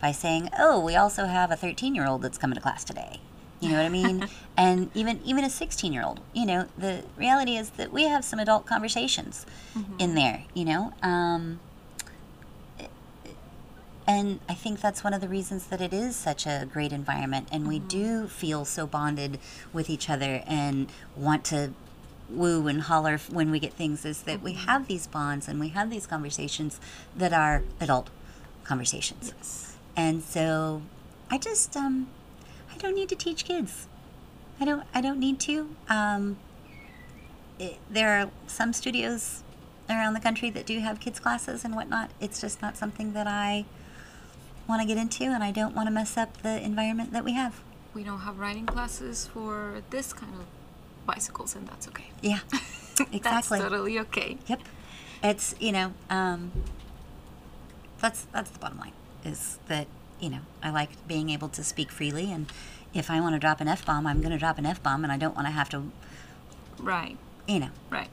by 0.00 0.12
saying, 0.12 0.50
"Oh, 0.58 0.78
we 0.78 0.94
also 0.94 1.26
have 1.26 1.50
a 1.50 1.56
13-year-old 1.56 2.22
that's 2.22 2.38
coming 2.38 2.54
to 2.54 2.60
class 2.60 2.84
today." 2.84 3.20
You 3.60 3.70
know 3.70 3.76
what 3.76 3.86
I 3.86 3.88
mean? 3.88 4.28
and 4.56 4.90
even 4.94 5.20
even 5.24 5.42
a 5.44 5.48
16-year-old. 5.48 6.20
You 6.32 6.46
know, 6.46 6.66
the 6.76 7.02
reality 7.16 7.56
is 7.56 7.70
that 7.70 7.92
we 7.92 8.04
have 8.04 8.24
some 8.24 8.38
adult 8.38 8.66
conversations 8.66 9.46
in 9.98 10.14
there, 10.14 10.44
you 10.54 10.64
know? 10.64 10.92
Um 11.02 11.60
and 14.06 14.40
I 14.48 14.54
think 14.54 14.80
that's 14.80 15.04
one 15.04 15.12
of 15.12 15.20
the 15.20 15.28
reasons 15.28 15.66
that 15.66 15.82
it 15.82 15.92
is 15.92 16.16
such 16.16 16.46
a 16.46 16.66
great 16.72 16.92
environment 16.92 17.48
and 17.52 17.68
we 17.68 17.78
do 17.78 18.26
feel 18.26 18.64
so 18.64 18.86
bonded 18.86 19.38
with 19.72 19.90
each 19.90 20.08
other 20.08 20.42
and 20.46 20.88
want 21.14 21.44
to 21.46 21.72
woo 22.28 22.66
and 22.66 22.82
holler 22.82 23.18
when 23.30 23.50
we 23.50 23.58
get 23.58 23.72
things 23.72 24.04
is 24.04 24.22
that 24.22 24.42
we 24.42 24.52
have 24.52 24.86
these 24.86 25.06
bonds 25.06 25.48
and 25.48 25.58
we 25.58 25.68
have 25.68 25.90
these 25.90 26.06
conversations 26.06 26.80
that 27.16 27.32
are 27.32 27.62
adult 27.80 28.10
conversations. 28.64 29.32
yes. 29.34 29.76
And 29.96 30.22
so 30.22 30.82
I 31.30 31.38
just 31.38 31.76
um 31.76 32.08
I 32.72 32.76
don't 32.78 32.94
need 32.94 33.08
to 33.08 33.16
teach 33.16 33.44
kids. 33.44 33.86
I 34.60 34.64
don't 34.64 34.84
I 34.94 35.00
don't 35.00 35.18
need 35.18 35.40
to. 35.40 35.74
Um 35.88 36.36
it, 37.58 37.78
there 37.90 38.20
are 38.20 38.30
some 38.46 38.72
studios 38.72 39.42
around 39.90 40.14
the 40.14 40.20
country 40.20 40.50
that 40.50 40.66
do 40.66 40.78
have 40.80 41.00
kids 41.00 41.18
classes 41.18 41.64
and 41.64 41.74
whatnot. 41.74 42.10
It's 42.20 42.40
just 42.40 42.62
not 42.62 42.76
something 42.76 43.14
that 43.14 43.26
I 43.26 43.64
want 44.68 44.82
to 44.82 44.86
get 44.86 44.98
into, 44.98 45.24
and 45.24 45.42
I 45.42 45.50
don't 45.50 45.74
want 45.74 45.86
to 45.86 45.90
mess 45.90 46.16
up 46.16 46.42
the 46.42 46.62
environment 46.62 47.12
that 47.12 47.24
we 47.24 47.32
have. 47.32 47.62
We 47.94 48.04
don't 48.04 48.20
have 48.20 48.38
writing 48.38 48.66
classes 48.66 49.26
for 49.32 49.82
this 49.90 50.12
kind 50.12 50.34
of 50.34 50.44
bicycles, 51.08 51.56
and 51.56 51.66
that's 51.66 51.88
okay. 51.88 52.10
Yeah, 52.22 52.40
exactly. 53.12 53.18
That's 53.18 53.48
totally 53.48 53.98
okay. 54.00 54.38
Yep. 54.46 54.60
It's 55.24 55.54
you 55.58 55.72
know, 55.72 55.92
um, 56.10 56.52
that's 57.98 58.26
that's 58.32 58.50
the 58.50 58.58
bottom 58.60 58.78
line. 58.78 58.92
Is 59.24 59.58
that 59.66 59.86
you 60.20 60.30
know 60.30 60.40
I 60.62 60.70
like 60.70 60.90
being 61.08 61.30
able 61.30 61.48
to 61.50 61.64
speak 61.64 61.90
freely, 61.90 62.30
and 62.32 62.46
if 62.94 63.10
I 63.10 63.20
want 63.20 63.34
to 63.34 63.38
drop 63.40 63.60
an 63.60 63.68
f 63.68 63.84
bomb, 63.84 64.06
I'm 64.06 64.20
going 64.20 64.32
to 64.32 64.38
drop 64.38 64.58
an 64.58 64.66
f 64.66 64.80
bomb, 64.82 65.02
and 65.02 65.12
I 65.12 65.16
don't 65.16 65.34
want 65.34 65.46
to 65.48 65.52
have 65.52 65.68
to 65.70 65.82
Right, 66.78 67.16
you 67.48 67.58
know 67.58 67.70
right. 67.90 68.08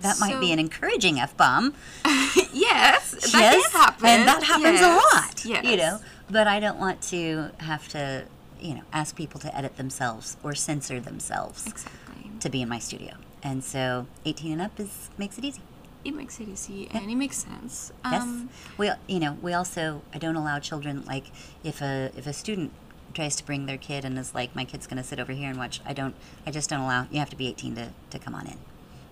that 0.00 0.18
might 0.18 0.40
be 0.40 0.50
an 0.52 0.58
encouraging 0.58 1.20
f 1.20 1.36
bomb. 1.36 1.74
yes, 2.52 3.12
that 3.12 3.30
yes, 3.32 3.68
can 3.70 3.80
happen. 3.80 4.06
and 4.06 4.26
that 4.28 4.42
happens 4.42 4.80
Yes, 4.80 4.82
a 4.82 5.16
lot. 5.16 5.44
Yes. 5.44 5.64
You 5.64 5.76
know, 5.76 6.00
but 6.28 6.48
I 6.48 6.58
don't 6.58 6.78
want 6.80 7.00
to 7.14 7.50
have 7.58 7.86
to 7.88 8.24
you 8.62 8.74
know 8.74 8.82
ask 8.92 9.16
people 9.16 9.40
to 9.40 9.56
edit 9.56 9.76
themselves 9.76 10.36
or 10.42 10.54
censor 10.54 11.00
themselves 11.00 11.66
Exactly. 11.66 12.30
to 12.40 12.48
be 12.48 12.62
in 12.62 12.68
my 12.68 12.78
studio, 12.78 13.14
and 13.42 13.62
so 13.64 14.06
18 14.24 14.52
and 14.52 14.60
up 14.62 14.78
is 14.78 15.10
makes 15.18 15.38
it 15.38 15.44
easy. 15.44 15.62
It 16.04 16.14
makes 16.14 16.40
it 16.40 16.48
easy 16.48 16.88
and 16.94 17.10
it 17.10 17.14
makes 17.16 17.36
sense. 17.38 17.92
Yes. 18.04 18.22
Um, 18.22 18.48
we 18.78 18.90
you 19.06 19.20
know 19.20 19.36
we 19.42 19.52
also 19.52 20.02
I 20.14 20.18
don't 20.18 20.36
allow 20.36 20.58
children 20.58 21.04
like 21.04 21.26
if 21.62 21.82
a 21.82 22.10
if 22.16 22.26
a 22.26 22.32
student 22.32 22.72
tries 23.12 23.36
to 23.36 23.44
bring 23.44 23.66
their 23.66 23.76
kid 23.76 24.04
and 24.04 24.16
is 24.18 24.34
like 24.34 24.54
my 24.56 24.64
kid's 24.64 24.86
going 24.86 24.96
to 24.96 25.02
sit 25.02 25.18
over 25.20 25.32
here 25.32 25.48
and 25.50 25.58
watch 25.58 25.80
I 25.84 25.92
don't 25.92 26.14
I 26.46 26.50
just 26.52 26.70
don't 26.70 26.80
allow 26.80 27.06
you 27.10 27.18
have 27.18 27.28
to 27.30 27.36
be 27.36 27.48
18 27.48 27.74
to 27.76 27.88
to 28.10 28.18
come 28.18 28.34
on 28.34 28.46
in. 28.46 28.56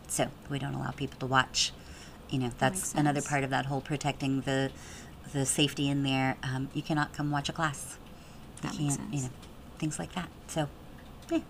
So 0.07 0.29
we 0.49 0.59
don't 0.59 0.73
allow 0.75 0.93
people 0.93 1.19
to 1.21 1.27
watch. 1.27 1.73
You 2.31 2.39
know 2.39 2.51
that's 2.59 2.79
makes 2.79 2.95
another 2.95 3.21
part 3.23 3.45
of 3.45 3.51
that 3.51 3.67
whole 3.67 3.81
protecting 3.83 4.43
the 4.43 4.71
the 5.35 5.45
safety 5.45 5.89
in 5.91 6.05
there. 6.05 6.37
Um, 6.43 6.71
you 6.73 6.81
cannot 6.81 7.13
come 7.13 7.31
watch 7.31 7.51
a 7.51 7.53
class. 7.53 7.99
You 8.63 8.69
That 8.71 8.79
makes 8.81 8.97
can't 8.97 9.13
you 9.13 9.19
sense. 9.21 9.33
know 9.33 9.39
things 9.79 9.99
like 9.99 10.13
that. 10.15 10.29
So 10.49 10.69
yeah. 11.31 11.41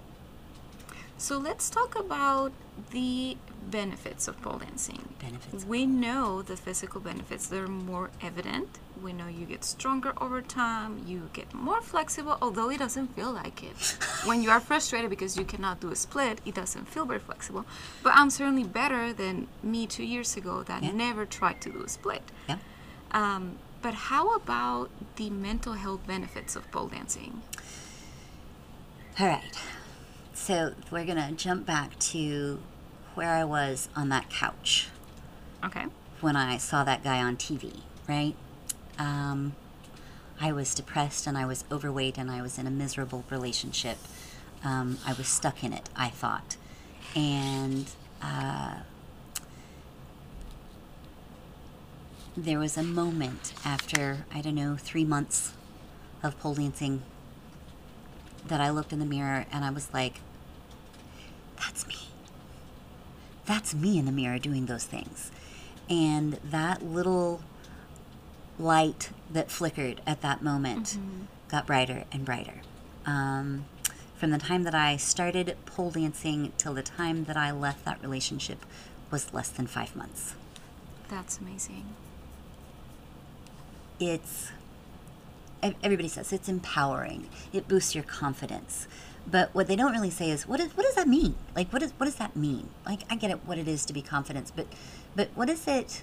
So 1.17 1.37
let's 1.39 1.69
talk 1.69 1.99
about 1.99 2.53
the 2.91 3.37
benefits 3.71 4.29
of 4.29 4.41
pole 4.41 4.59
dancing. 4.59 5.01
Benefits. 5.19 5.65
We 5.65 5.85
know 5.85 6.43
the 6.43 6.57
physical 6.57 7.01
benefits, 7.01 7.49
they're 7.49 7.67
more 7.67 8.11
evident. 8.23 8.79
We 9.03 9.13
know 9.13 9.27
you 9.27 9.45
get 9.45 9.65
stronger 9.65 10.13
over 10.21 10.41
time, 10.43 11.03
you 11.07 11.29
get 11.33 11.53
more 11.53 11.81
flexible, 11.81 12.39
although 12.41 12.71
it 12.71 12.79
doesn't 12.79 13.15
feel 13.17 13.33
like 13.33 13.63
it. 13.65 13.77
when 14.27 14.43
you 14.43 14.51
are 14.51 14.61
frustrated 14.61 15.11
because 15.11 15.37
you 15.37 15.45
cannot 15.45 15.81
do 15.81 15.91
a 15.91 15.97
split, 15.97 16.41
it 16.47 16.55
doesn't 16.55 16.87
feel 16.87 17.05
very 17.05 17.19
flexible. 17.21 17.65
But 18.05 18.13
I'm 18.15 18.31
certainly 18.31 18.65
better 18.65 19.13
than 19.13 19.49
me 19.63 19.87
two 19.89 20.05
years 20.05 20.37
ago 20.37 20.63
that 20.65 20.83
Yeah. 20.85 20.93
never 20.93 21.27
tried 21.27 21.61
to 21.63 21.71
do 21.71 21.83
a 21.83 21.89
split. 21.89 22.23
Yeah. 22.49 22.59
Um, 23.11 23.59
but 23.83 23.95
how 23.95 24.35
about 24.35 24.91
the 25.17 25.31
mental 25.31 25.75
health 25.75 26.07
benefits 26.07 26.57
of 26.57 26.71
pole 26.71 26.89
dancing? 26.89 27.43
All 29.19 29.27
right. 29.27 29.59
So 30.35 30.75
we're 30.91 31.05
going 31.05 31.19
to 31.19 31.33
jump 31.33 31.67
back 31.67 31.99
to 31.99 32.61
where 33.15 33.31
I 33.31 33.45
was 33.45 33.89
on 33.97 34.09
that 34.11 34.31
couch. 34.31 34.89
Okay. 35.65 35.87
when 36.21 36.37
I 36.37 36.57
saw 36.57 36.85
that 36.85 37.03
guy 37.03 37.21
on 37.21 37.37
TV, 37.37 37.81
right? 38.09 38.35
Um, 38.99 39.55
I 40.41 40.53
was 40.53 40.75
depressed 40.75 41.27
and 41.27 41.37
I 41.37 41.47
was 41.47 41.65
overweight 41.71 42.17
and 42.19 42.31
I 42.31 42.43
was 42.43 42.59
in 42.59 42.67
a 42.67 42.71
miserable 42.71 43.25
relationship. 43.31 43.99
Um, 44.65 44.99
I 45.07 45.13
was 45.15 45.27
stuck 45.29 45.63
in 45.65 45.73
it, 45.73 45.89
I 45.97 46.09
thought. 46.09 46.57
And 47.15 47.87
uh, 48.23 48.77
there 52.45 52.59
was 52.59 52.77
a 52.77 52.83
moment 52.83 53.53
after, 53.65 54.27
I 54.33 54.41
don't 54.41 54.55
know, 54.55 54.77
three 54.77 55.05
months 55.05 55.53
of 56.23 56.39
pole 56.41 56.55
dancing 56.55 57.03
that 58.47 58.61
I 58.61 58.71
looked 58.71 58.93
in 58.93 58.99
the 58.99 59.07
mirror 59.07 59.47
and 59.53 59.65
I 59.65 59.71
was 59.71 59.93
like, 59.93 60.21
that's 61.57 61.87
me 61.87 62.09
that's 63.49 63.75
me 63.75 63.99
in 63.99 64.05
the 64.05 64.13
mirror 64.13 64.39
doing 64.39 64.67
those 64.67 64.85
things. 64.85 65.33
And 65.89 66.35
that 66.45 66.83
little 66.83 67.41
light 68.59 69.11
that 69.31 69.51
flickered 69.51 70.03
at 70.07 70.21
that 70.21 70.43
moment 70.43 70.99
got 71.49 71.67
brighter 71.67 72.05
and 72.13 72.27
brighter. 72.27 72.61
Um, 73.07 73.65
from 74.17 74.31
the 74.31 74.39
time 74.39 74.65
that 74.65 74.75
I 74.75 74.99
started 74.99 75.57
pole 75.65 75.91
dancing 75.91 76.53
till 76.59 76.75
the 76.75 76.83
time 76.83 77.25
that 77.25 77.39
I 77.39 77.51
left 77.51 77.87
that 77.87 78.03
relationship 78.03 78.67
was 79.11 79.33
less 79.33 79.49
than 79.49 79.67
five 79.67 79.97
months. 79.97 80.35
That's 81.09 81.39
amazing. 81.39 81.87
It's 84.01 84.53
everybody 85.83 86.09
says 86.09 86.33
it's 86.33 86.49
empowering. 86.49 87.29
It 87.53 87.69
boosts 87.69 87.95
your 87.95 88.05
confidence. 88.05 88.87
But 89.31 89.55
what 89.55 89.67
they 89.67 89.77
don't 89.77 89.93
really 89.93 90.11
say 90.11 90.31
is 90.31 90.47
what 90.47 90.61
is 90.61 90.77
what 90.77 90.85
does 90.85 90.95
that 90.95 91.09
mean? 91.09 91.35
Like 91.55 91.73
what 91.73 91.83
is 91.83 91.93
what 91.97 92.07
does 92.07 92.17
that 92.17 92.37
mean? 92.37 92.71
Like 92.87 93.01
I 93.11 93.17
get 93.17 93.31
it 93.31 93.47
what 93.47 93.59
it 93.59 93.69
is 93.69 93.85
to 93.87 93.93
be 93.93 94.03
confidence, 94.03 94.53
but 94.55 94.67
but 95.15 95.29
what 95.35 95.49
is 95.51 95.67
it 95.67 96.03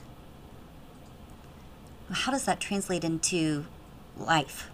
how 2.11 2.31
does 2.31 2.45
that 2.45 2.59
translate 2.59 3.03
into 3.03 3.65
life? 4.17 4.69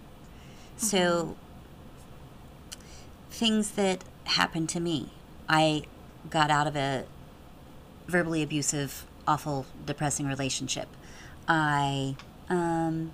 So 0.76 0.98
mm-hmm. 0.98 2.80
things 3.30 3.70
that 3.72 4.04
happened 4.24 4.68
to 4.70 4.80
me. 4.80 5.10
I 5.48 5.84
got 6.30 6.50
out 6.50 6.66
of 6.66 6.76
a 6.76 7.04
verbally 8.06 8.42
abusive, 8.42 9.04
awful, 9.26 9.66
depressing 9.84 10.26
relationship. 10.26 10.88
I 11.48 12.16
um, 12.52 13.12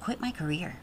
quit 0.00 0.20
my 0.20 0.30
career. 0.30 0.80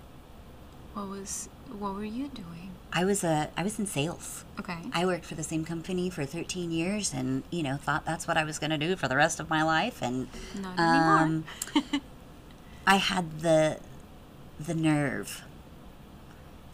What 0.93 1.09
was 1.09 1.49
what 1.77 1.95
were 1.95 2.05
you 2.05 2.27
doing? 2.27 2.71
I 2.91 3.03
was 3.05 3.23
a 3.23 3.49
I 3.57 3.63
was 3.63 3.79
in 3.79 3.85
sales. 3.85 4.45
Okay. 4.59 4.77
I 4.93 5.05
worked 5.05 5.25
for 5.25 5.35
the 5.35 5.43
same 5.43 5.65
company 5.65 6.09
for 6.09 6.25
13 6.25 6.71
years, 6.71 7.13
and 7.13 7.43
you 7.49 7.63
know 7.63 7.77
thought 7.77 8.05
that's 8.05 8.27
what 8.27 8.37
I 8.37 8.43
was 8.43 8.59
going 8.59 8.69
to 8.69 8.77
do 8.77 8.95
for 8.95 9.07
the 9.07 9.15
rest 9.15 9.39
of 9.39 9.49
my 9.49 9.63
life. 9.63 10.01
And 10.01 10.27
Not 10.61 10.79
anymore. 10.79 11.17
um, 11.17 11.45
I 12.87 12.97
had 12.97 13.41
the 13.41 13.79
the 14.59 14.75
nerve 14.75 15.43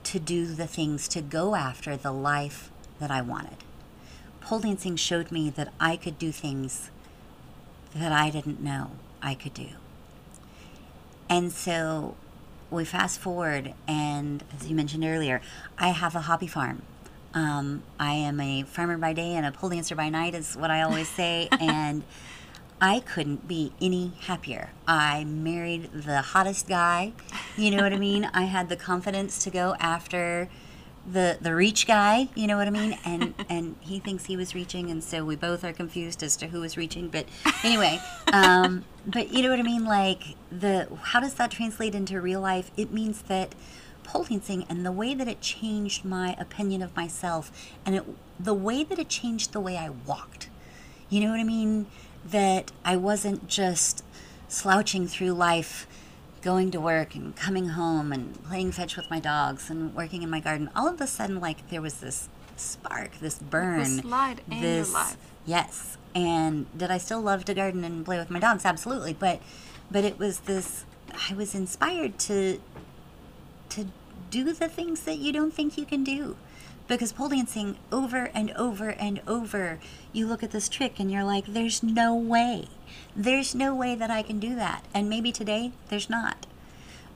to 0.03 0.19
do 0.19 0.45
the 0.47 0.67
things 0.67 1.07
to 1.09 1.21
go 1.21 1.55
after 1.55 1.95
the 1.95 2.11
life 2.11 2.71
that 2.99 3.11
I 3.11 3.21
wanted. 3.21 3.57
Pole 4.41 4.59
dancing 4.59 4.95
showed 4.97 5.31
me 5.31 5.49
that 5.51 5.71
I 5.79 5.95
could 5.95 6.17
do 6.19 6.31
things 6.31 6.89
that 7.95 8.11
I 8.11 8.29
didn't 8.29 8.59
know 8.61 8.91
I 9.21 9.35
could 9.35 9.53
do. 9.53 9.69
And 11.29 11.51
so 11.51 12.15
we 12.71 12.85
fast 12.85 13.19
forward, 13.19 13.73
and 13.87 14.43
as 14.55 14.67
you 14.67 14.75
mentioned 14.75 15.03
earlier, 15.03 15.41
I 15.77 15.89
have 15.89 16.15
a 16.15 16.21
hobby 16.21 16.47
farm. 16.47 16.81
Um, 17.33 17.83
I 17.99 18.13
am 18.13 18.39
a 18.39 18.63
farmer 18.63 18.97
by 18.97 19.13
day 19.13 19.35
and 19.35 19.45
a 19.45 19.51
pole 19.51 19.69
dancer 19.69 19.95
by 19.95 20.09
night, 20.09 20.33
is 20.33 20.55
what 20.55 20.71
I 20.71 20.81
always 20.81 21.07
say. 21.07 21.47
and 21.59 22.03
I 22.81 23.01
couldn't 23.01 23.47
be 23.47 23.73
any 23.81 24.13
happier. 24.21 24.69
I 24.87 25.25
married 25.25 25.91
the 25.93 26.21
hottest 26.21 26.67
guy. 26.67 27.13
You 27.57 27.71
know 27.71 27.83
what 27.83 27.93
I 27.93 27.99
mean? 27.99 28.29
I 28.33 28.43
had 28.43 28.69
the 28.69 28.77
confidence 28.77 29.43
to 29.43 29.49
go 29.49 29.75
after 29.79 30.49
the 31.11 31.37
the 31.41 31.53
reach 31.55 31.87
guy. 31.87 32.29
You 32.35 32.47
know 32.47 32.57
what 32.57 32.67
I 32.67 32.71
mean? 32.71 32.97
And 33.05 33.33
and 33.49 33.75
he 33.79 33.99
thinks 33.99 34.25
he 34.25 34.37
was 34.37 34.55
reaching, 34.55 34.89
and 34.89 35.03
so 35.03 35.23
we 35.23 35.35
both 35.35 35.63
are 35.63 35.73
confused 35.73 36.23
as 36.23 36.35
to 36.37 36.47
who 36.47 36.61
was 36.61 36.77
reaching. 36.77 37.09
But 37.09 37.25
anyway, 37.63 37.99
um, 38.31 38.85
but 39.05 39.31
you 39.33 39.41
know 39.41 39.49
what 39.49 39.59
I 39.59 39.63
mean? 39.63 39.85
Like 39.85 40.35
the 40.51 40.87
how 41.01 41.19
does 41.19 41.35
that 41.35 41.51
translate 41.51 41.95
into 41.95 42.19
real 42.21 42.41
life? 42.41 42.71
It 42.77 42.91
means 42.91 43.23
that 43.23 43.55
pole 44.03 44.23
dancing 44.23 44.65
and 44.69 44.85
the 44.85 44.91
way 44.91 45.13
that 45.13 45.27
it 45.27 45.39
changed 45.41 46.03
my 46.03 46.35
opinion 46.39 46.81
of 46.81 46.95
myself, 46.95 47.51
and 47.85 47.95
it, 47.95 48.03
the 48.39 48.53
way 48.53 48.83
that 48.83 48.97
it 48.99 49.09
changed 49.09 49.53
the 49.53 49.59
way 49.59 49.77
I 49.77 49.89
walked. 49.89 50.49
You 51.09 51.21
know 51.21 51.31
what 51.31 51.39
I 51.39 51.43
mean? 51.43 51.87
That 52.25 52.71
I 52.83 52.97
wasn't 52.97 53.47
just 53.47 54.03
slouching 54.47 55.07
through 55.07 55.31
life, 55.31 55.87
going 56.41 56.71
to 56.71 56.79
work 56.79 57.15
and 57.15 57.35
coming 57.35 57.69
home 57.69 58.11
and 58.11 58.41
playing 58.43 58.71
fetch 58.71 58.95
with 58.95 59.09
my 59.09 59.19
dogs 59.19 59.69
and 59.69 59.93
working 59.93 60.21
in 60.21 60.29
my 60.29 60.39
garden. 60.39 60.69
All 60.75 60.87
of 60.87 60.99
a 61.01 61.07
sudden, 61.07 61.39
like 61.39 61.69
there 61.69 61.81
was 61.81 61.95
this 61.95 62.29
spark, 62.55 63.19
this 63.19 63.39
burn. 63.39 63.97
light 64.01 64.39
in 64.47 64.53
your 64.53 64.61
this, 64.61 64.93
life. 64.93 65.17
Yes. 65.45 65.97
And 66.15 66.65
did 66.77 66.91
I 66.91 66.97
still 66.97 67.21
love 67.21 67.45
to 67.45 67.53
garden 67.53 67.83
and 67.83 68.05
play 68.05 68.17
with 68.17 68.29
my 68.29 68.39
dogs? 68.39 68.65
Absolutely. 68.65 69.13
But 69.13 69.41
but 69.91 70.03
it 70.03 70.19
was 70.19 70.41
this 70.41 70.85
I 71.29 71.33
was 71.33 71.55
inspired 71.55 72.19
to 72.19 72.59
to 73.69 73.85
do 74.29 74.43
the 74.43 74.69
things 74.69 75.01
that 75.01 75.17
you 75.17 75.31
don't 75.31 75.53
think 75.53 75.77
you 75.77 75.85
can 75.85 76.03
do. 76.03 76.35
Because 76.87 77.13
pole 77.13 77.29
dancing 77.29 77.77
over 77.91 78.31
and 78.33 78.51
over 78.51 78.89
and 78.89 79.21
over, 79.27 79.79
you 80.11 80.25
look 80.25 80.41
at 80.41 80.49
this 80.49 80.67
trick 80.67 80.99
and 80.99 81.11
you're 81.11 81.23
like, 81.23 81.45
there's 81.45 81.83
no 81.83 82.15
way. 82.15 82.67
There's 83.19 83.53
no 83.53 83.75
way 83.75 83.95
that 83.95 84.09
I 84.09 84.21
can 84.21 84.39
do 84.39 84.55
that. 84.55 84.85
And 84.93 85.09
maybe 85.09 85.33
today 85.33 85.73
there's 85.89 86.09
not. 86.09 86.45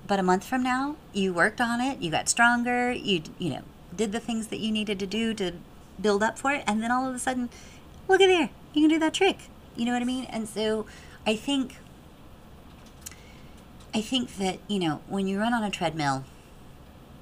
But 0.06 0.20
a 0.20 0.24
month 0.24 0.44
from 0.44 0.62
now, 0.62 0.98
you 1.14 1.34
worked 1.34 1.62
on 1.62 1.80
it, 1.80 2.00
you 2.00 2.12
got 2.12 2.28
stronger, 2.28 2.92
you 2.92 3.24
you 3.40 3.52
know, 3.52 3.62
did 3.96 4.12
the 4.12 4.20
things 4.20 4.48
that 4.48 4.60
you 4.60 4.70
needed 4.70 5.00
to 5.00 5.08
do 5.08 5.34
to 5.36 5.54
build 6.02 6.22
up 6.22 6.38
for 6.38 6.52
it, 6.52 6.66
and 6.68 6.84
then 6.84 6.92
all 6.92 7.08
of 7.08 7.16
a 7.16 7.20
sudden 7.20 7.50
look 8.10 8.20
at 8.20 8.28
there, 8.28 8.50
you 8.74 8.82
can 8.82 8.90
do 8.90 9.00
that 9.00 9.14
trick. 9.14 9.38
You 9.78 9.86
know 9.86 9.94
what 9.94 10.02
I 10.02 10.06
mean? 10.06 10.26
And 10.26 10.50
so 10.50 10.86
I 11.26 11.38
think 11.38 11.78
I 13.94 14.02
think 14.02 14.36
that, 14.36 14.60
you 14.68 14.80
know, 14.80 15.00
when 15.08 15.26
you 15.26 15.40
run 15.40 15.54
on 15.54 15.64
a 15.64 15.72
treadmill, 15.72 16.26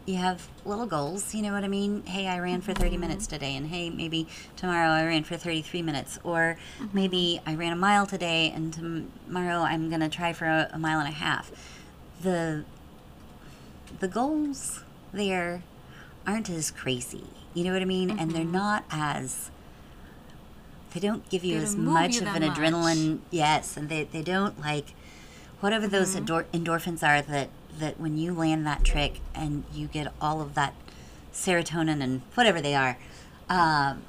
you 0.06 0.16
have 0.16 0.48
little 0.66 0.86
goals, 0.88 1.34
you 1.36 1.42
know 1.42 1.54
what 1.54 1.64
I 1.64 1.68
mean? 1.68 2.04
Hey, 2.06 2.28
I 2.28 2.40
ran 2.40 2.62
for 2.62 2.74
30 2.74 2.92
mm-hmm. 2.92 3.02
minutes 3.02 3.28
today, 3.28 3.56
and 3.56 3.68
hey, 3.68 3.90
maybe 3.90 4.28
tomorrow 4.56 4.90
I 4.90 5.06
ran 5.06 5.24
for 5.24 5.38
33 5.38 5.82
minutes, 5.82 6.20
or 6.24 6.58
mm-hmm. 6.80 6.88
maybe 6.96 7.40
I 7.46 7.56
ran 7.56 7.72
a 7.72 7.76
mile 7.76 8.06
today, 8.06 8.52
and 8.54 8.74
tomorrow 8.74 9.60
I'm 9.62 9.90
going 9.90 10.02
to 10.02 10.10
try 10.10 10.34
for 10.34 10.46
a, 10.46 10.70
a 10.74 10.80
mile 10.80 11.00
and 11.00 11.08
a 11.08 11.12
half. 11.12 11.52
The 12.22 12.66
the 14.00 14.08
goals 14.08 14.84
there 15.12 15.64
aren't 16.26 16.50
as 16.50 16.72
crazy, 16.72 17.26
you 17.54 17.64
know 17.64 17.74
what 17.74 17.82
I 17.82 17.86
mean? 17.86 18.10
And 18.12 18.32
they're 18.32 18.44
mm-hmm. 18.44 18.54
not 18.54 18.86
as 18.90 19.52
they 20.94 21.00
don't 21.00 21.28
give 21.30 21.44
you 21.44 21.58
They 21.58 21.64
as 21.64 21.76
much 21.76 22.16
you 22.16 22.28
of 22.28 22.36
an 22.36 22.46
much. 22.46 22.58
adrenaline 22.58 23.20
yes 23.30 23.78
and 23.78 23.90
they, 23.90 24.04
they 24.04 24.22
don't 24.22 24.60
like 24.60 24.94
whatever 25.62 25.88
those 25.88 26.10
Mm-hmm. 26.10 26.18
endor- 26.18 26.46
endorphins 26.54 27.08
are 27.08 27.22
that 27.22 27.50
that 27.82 28.00
when 28.00 28.18
you 28.18 28.34
land 28.34 28.66
that 28.66 28.84
trick 28.84 29.20
and 29.36 29.64
you 29.74 29.88
get 29.88 30.12
all 30.22 30.42
of 30.42 30.56
that 30.56 30.74
serotonin 31.34 32.02
and 32.02 32.22
whatever 32.36 32.62
they 32.62 32.76
are 32.76 32.98
um, 33.50 34.04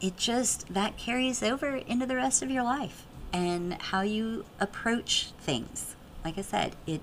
it 0.00 0.16
just 0.16 0.72
that 0.72 0.96
carries 0.96 1.42
over 1.42 1.76
into 1.76 2.06
the 2.06 2.16
rest 2.16 2.42
of 2.42 2.50
your 2.50 2.62
life 2.62 3.06
and 3.32 3.74
how 3.74 4.00
you 4.00 4.44
approach 4.60 5.30
things. 5.40 5.94
Like 6.24 6.38
i 6.38 6.42
said 6.42 6.76
it 6.86 7.00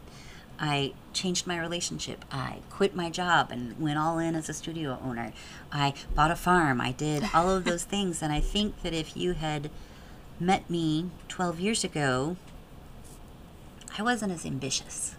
i 0.59 0.93
changed 1.13 1.47
my 1.47 1.59
relationship. 1.59 2.25
I 2.31 2.57
quit 2.69 2.95
my 2.95 3.09
job 3.09 3.49
and 3.51 3.79
went 3.79 3.97
all 3.97 4.19
in 4.19 4.35
as 4.35 4.49
a 4.49 4.53
studio 4.53 4.99
owner. 5.03 5.33
I 5.71 5.93
bought 6.15 6.31
a 6.31 6.35
farm. 6.35 6.79
I 6.81 6.91
did 6.91 7.23
all 7.33 7.49
of 7.49 7.63
those 7.63 7.83
things. 7.93 8.21
And 8.21 8.31
i 8.31 8.39
think 8.39 8.81
that 8.83 8.93
if 8.93 9.17
you 9.17 9.33
had 9.33 9.69
met 10.39 10.69
me 10.69 11.09
12 11.27 11.59
years 11.59 11.83
ago 11.83 12.35
i 13.97 14.01
wasn't 14.01 14.31
as 14.31 14.45
ambitious 14.45 15.15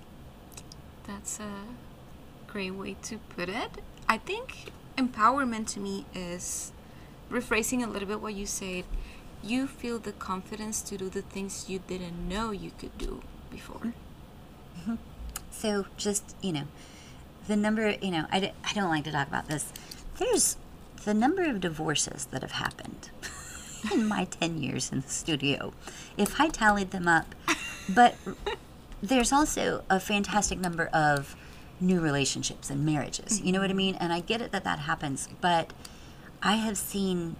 That's 1.07 1.39
a 1.39 1.51
great 2.47 2.73
way 2.75 2.97
to 3.03 3.19
put 3.19 3.49
it. 3.49 3.71
I 4.09 4.19
think 4.19 4.71
empowerment 4.97 5.67
to 5.75 5.81
me 5.81 6.07
is 6.15 6.73
rephrasing 7.31 7.85
a 7.85 7.87
little 7.87 8.09
bit 8.09 8.21
what 8.21 8.35
you 8.35 8.47
said. 8.47 8.85
You 9.43 9.67
feel 9.67 9.99
the 9.99 10.13
confidence 10.13 10.81
to 10.83 10.97
do 10.97 11.11
the 11.11 11.21
things 11.23 11.67
you 11.69 11.81
didn't 11.87 12.29
know 12.29 12.53
you 12.53 12.71
could 12.79 12.97
do 12.97 13.21
before. 13.51 13.93
Mm-hmm. 14.81 14.95
So 15.51 15.87
just, 15.99 16.35
you 16.41 16.53
know, 16.53 16.67
the 17.47 17.57
number, 17.57 17.91
you 18.01 18.11
know, 18.11 18.25
I, 18.31 18.41
d- 18.41 18.53
I 18.65 18.73
don't 18.73 18.89
like 18.89 19.05
to 19.05 19.13
talk 19.13 19.29
about 19.29 19.49
this. 19.49 19.71
There's 20.19 20.57
the 21.05 21.13
number 21.13 21.43
of 21.43 21.61
divorces 21.61 22.27
that 22.31 22.41
have 22.41 22.53
happened 22.53 23.11
in 23.93 24.07
my 24.07 24.25
10 24.25 24.63
years 24.63 24.91
in 24.91 25.03
the 25.03 25.09
studio. 25.09 25.75
If 26.17 26.41
I 26.41 26.49
tallied 26.49 26.93
them 26.93 27.09
up, 27.09 27.35
but 27.89 28.15
there's 29.03 29.33
also 29.33 29.85
a 29.91 30.01
fantastic 30.01 30.59
number 30.59 30.87
of 30.87 31.37
new 31.81 32.01
relationships 32.01 32.71
and 32.71 32.85
marriages. 32.85 33.41
You 33.41 33.53
know 33.53 33.61
what 33.61 33.71
I 33.71 33.75
mean? 33.75 33.95
And 33.97 34.13
I 34.13 34.21
get 34.21 34.41
it 34.41 34.53
that 34.53 34.65
that 34.65 34.81
happens, 34.81 35.29
but 35.41 35.73
I 36.43 36.57
have 36.57 36.79
seen 36.79 37.37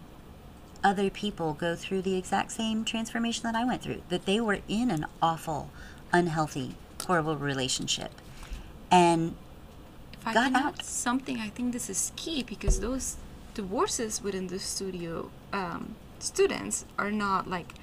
other 0.83 1.09
people 1.09 1.55
go 1.55 1.75
through 1.75 2.03
the 2.03 2.17
exact 2.17 2.53
same 2.53 2.85
transformation 2.85 3.43
that 3.45 3.55
I 3.55 3.65
went 3.65 3.83
through, 3.83 4.03
that 4.11 4.27
they 4.27 4.41
were 4.41 4.59
in 4.69 4.91
an 4.91 5.07
awful, 5.23 5.71
unhealthy, 6.13 6.75
horrible 7.07 7.37
relationship. 7.37 8.13
And 8.91 9.35
If 10.13 10.27
I 10.27 10.35
Got 10.35 10.55
out. 10.55 10.83
something, 10.85 11.39
I 11.39 11.49
think 11.49 11.73
this 11.73 11.89
is 11.89 12.13
key 12.17 12.43
because 12.43 12.81
those 12.81 13.17
divorces 13.55 14.23
within 14.23 14.49
the 14.49 14.59
studio 14.59 15.31
um, 15.53 15.95
students 16.19 16.85
are 16.99 17.11
not 17.13 17.49
like 17.49 17.75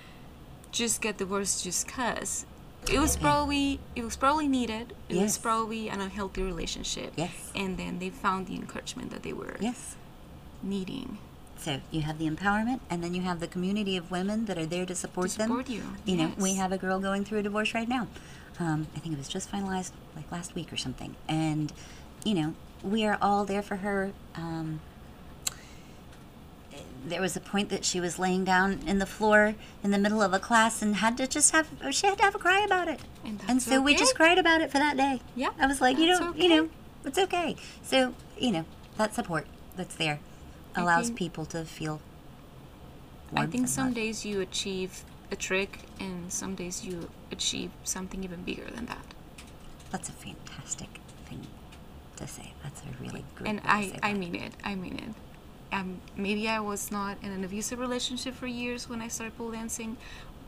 just 0.71 1.01
get 1.01 1.17
divorced 1.17 1.63
just 1.63 1.87
cause. 1.87 2.45
It 2.89 2.99
was 2.99 3.15
probably 3.17 3.79
it 3.95 4.03
was 4.03 4.15
probably 4.15 4.47
needed. 4.47 4.93
It 5.09 5.17
was 5.17 5.37
probably 5.37 5.89
an 5.89 6.01
unhealthy 6.01 6.41
relationship. 6.43 7.13
Yes. 7.15 7.51
And 7.55 7.77
then 7.77 7.99
they 7.99 8.09
found 8.09 8.47
the 8.47 8.55
encouragement 8.55 9.11
that 9.11 9.23
they 9.23 9.33
were 9.33 9.55
yes, 9.59 9.95
needing. 10.63 11.17
so 11.57 11.79
you 11.91 12.01
have 12.01 12.17
the 12.17 12.27
empowerment, 12.29 12.79
and 12.89 13.03
then 13.03 13.13
you 13.13 13.21
have 13.21 13.39
the 13.39 13.47
community 13.47 13.95
of 13.97 14.09
women 14.11 14.45
that 14.45 14.57
are 14.57 14.65
there 14.65 14.85
to 14.85 14.95
support, 14.95 15.27
To 15.29 15.41
support 15.43 15.65
them. 15.67 15.75
you, 15.75 15.83
You 16.05 16.17
know, 16.17 16.31
we 16.37 16.55
have 16.55 16.71
a 16.71 16.77
girl 16.77 16.99
going 16.99 17.23
through 17.23 17.39
a 17.39 17.43
divorce 17.43 17.73
right 17.73 17.87
now. 17.87 18.07
Um, 18.59 18.87
I 18.95 18.99
think 18.99 19.13
it 19.13 19.17
was 19.17 19.27
just 19.29 19.51
finalized 19.51 19.91
like 20.15 20.31
last 20.31 20.55
week 20.55 20.73
or 20.73 20.77
something. 20.77 21.15
And, 21.27 21.71
you 22.25 22.33
know, 22.33 22.53
we 22.83 23.05
are 23.05 23.17
all 23.21 23.45
there 23.45 23.61
for 23.61 23.77
her. 23.77 24.11
Um, 24.35 24.81
there 27.05 27.21
was 27.21 27.35
a 27.35 27.39
point 27.39 27.69
that 27.69 27.83
she 27.83 27.99
was 27.99 28.19
laying 28.19 28.43
down 28.43 28.79
in 28.85 28.99
the 28.99 29.05
floor 29.05 29.55
in 29.83 29.91
the 29.91 29.97
middle 29.97 30.21
of 30.21 30.33
a 30.33 30.39
class 30.39 30.81
and 30.81 30.95
had 30.97 31.17
to 31.17 31.27
just 31.27 31.51
have 31.51 31.67
she 31.91 32.05
had 32.07 32.17
to 32.17 32.23
have 32.23 32.35
a 32.35 32.39
cry 32.39 32.63
about 32.63 32.87
it. 32.87 32.99
And 33.25 33.41
and 33.47 33.61
so 33.61 33.81
we 33.81 33.95
just 33.95 34.15
cried 34.15 34.37
about 34.37 34.61
it 34.61 34.71
for 34.71 34.77
that 34.77 34.97
day. 34.97 35.21
Yeah, 35.35 35.49
I 35.59 35.65
was 35.67 35.81
like, 35.81 35.97
you 35.97 36.07
know, 36.07 36.33
you 36.35 36.49
know, 36.49 36.69
it's 37.03 37.17
okay. 37.17 37.55
So, 37.81 38.13
you 38.37 38.51
know, 38.51 38.65
that 38.97 39.13
support 39.15 39.47
that's 39.75 39.95
there 39.95 40.19
allows 40.75 41.07
think- 41.07 41.17
people 41.17 41.45
to 41.45 41.65
feel 41.65 42.01
I 43.35 43.45
think 43.45 43.67
some 43.67 43.87
love. 43.87 43.95
days 43.95 44.25
you 44.25 44.41
achieve 44.41 45.03
a 45.31 45.35
trick 45.35 45.79
and 45.99 46.31
some 46.31 46.53
days 46.55 46.83
you 46.83 47.09
achieve 47.31 47.71
something 47.83 48.23
even 48.23 48.43
bigger 48.43 48.69
than 48.69 48.85
that. 48.87 49.05
That's 49.89 50.09
a 50.09 50.11
fantastic 50.11 50.99
thing 51.25 51.47
to 52.17 52.27
say. 52.27 52.53
That's 52.61 52.81
a 52.81 53.01
really 53.01 53.23
great 53.35 53.49
and 53.49 53.61
I, 53.65 53.97
I 54.03 54.13
mean 54.13 54.35
it. 54.35 54.53
I 54.63 54.75
mean 54.75 54.97
it. 54.97 55.15
Um, 55.71 56.01
maybe 56.17 56.47
I 56.49 56.59
was 56.59 56.91
not 56.91 57.17
in 57.23 57.31
an 57.31 57.43
abusive 57.43 57.79
relationship 57.79 58.33
for 58.35 58.47
years 58.47 58.89
when 58.89 59.01
I 59.01 59.07
started 59.07 59.37
pole 59.37 59.51
dancing, 59.51 59.97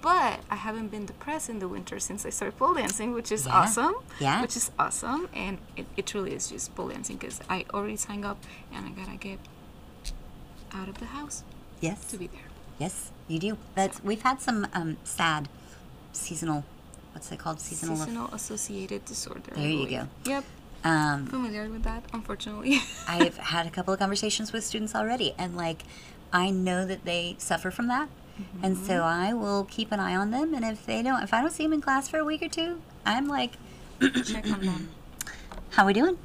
but 0.01 0.41
I 0.51 0.55
haven't 0.55 0.89
been 0.89 1.05
depressed 1.05 1.49
in 1.49 1.59
the 1.59 1.67
winter 1.67 1.97
since 1.99 2.25
I 2.25 2.29
started 2.29 2.57
pole 2.57 2.73
dancing, 2.73 3.13
which 3.13 3.31
is 3.31 3.45
Yeah. 3.45 3.59
awesome. 3.59 3.95
Yeah. 4.19 4.41
Which 4.41 4.57
is 4.57 4.71
awesome, 4.77 5.29
and 5.33 5.59
it, 5.77 5.85
it 5.95 6.05
truly 6.05 6.33
is 6.33 6.49
just 6.49 6.75
pole 6.75 6.89
dancing 6.89 7.17
because 7.17 7.39
I 7.49 7.65
already 7.73 7.95
signed 7.95 8.25
up 8.25 8.43
and 8.73 8.85
I 8.85 8.89
gotta 8.89 9.17
get 9.17 9.39
out 10.73 10.89
of 10.89 10.97
the 10.99 11.05
house 11.05 11.43
Yes. 11.79 12.03
to 12.11 12.17
be 12.17 12.27
there. 12.27 12.41
Yes, 12.79 13.11
you 13.27 13.39
do. 13.39 13.57
That's 13.75 14.03
we've 14.03 14.23
had 14.23 14.41
some 14.41 14.67
um, 14.73 14.97
sad 15.03 15.47
seasonal 16.11 16.65
what's 17.13 17.31
it 17.31 17.37
called? 17.39 17.61
Seasonal, 17.61 17.95
Seasonal 17.95 18.27
associated 18.33 19.05
disorder. 19.05 19.51
There 19.55 19.67
you 19.69 19.87
go. 19.87 20.07
Yep. 20.25 20.43
Um 20.83 21.25
Familiar 21.27 21.69
with 21.69 21.83
that, 21.83 22.03
unfortunately. 22.13 22.79
I've 23.07 23.37
had 23.37 23.65
a 23.67 23.69
couple 23.69 23.93
of 23.93 23.99
conversations 23.99 24.51
with 24.51 24.63
students 24.63 24.93
already, 24.95 25.33
and 25.37 25.55
like, 25.55 25.83
I 26.31 26.49
know 26.49 26.85
that 26.85 27.05
they 27.05 27.35
suffer 27.37 27.71
from 27.71 27.87
that, 27.87 28.09
and 28.61 28.75
Mm-hmm. 28.75 28.85
so 28.87 29.03
I 29.03 29.31
will 29.33 29.65
keep 29.65 29.91
an 29.91 29.99
eye 29.99 30.15
on 30.15 30.31
them. 30.31 30.53
And 30.55 30.65
if 30.65 30.85
they 30.85 31.03
don't, 31.03 31.21
if 31.23 31.33
I 31.33 31.41
don't 31.41 31.51
see 31.51 31.63
them 31.63 31.73
in 31.73 31.81
class 31.81 32.07
for 32.09 32.17
a 32.17 32.25
week 32.25 32.41
or 32.41 32.49
two, 32.49 32.81
I'm 33.05 33.27
like, 33.27 33.53
Check 34.25 34.45
on 34.51 34.61
them. 34.65 34.89
"How 35.71 35.83
are 35.83 35.87
we 35.87 35.93
doing? 35.93 36.17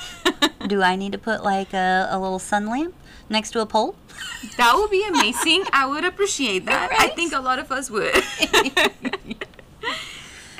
Do 0.66 0.82
I 0.82 0.96
need 0.96 1.12
to 1.12 1.18
put 1.18 1.42
like 1.44 1.72
a, 1.72 2.08
a 2.10 2.18
little 2.18 2.38
sun 2.40 2.66
lamp 2.66 2.94
next 3.30 3.52
to 3.52 3.60
a 3.60 3.66
pole?" 3.66 3.94
That 4.56 4.74
would 4.76 4.90
be 4.90 5.04
amazing. 5.06 5.64
I 5.72 5.86
would 5.86 6.04
appreciate 6.04 6.64
that. 6.66 6.90
I 6.92 7.08
think 7.08 7.32
a 7.32 7.40
lot 7.40 7.58
of 7.58 7.70
us 7.70 7.90
would. 7.90 8.12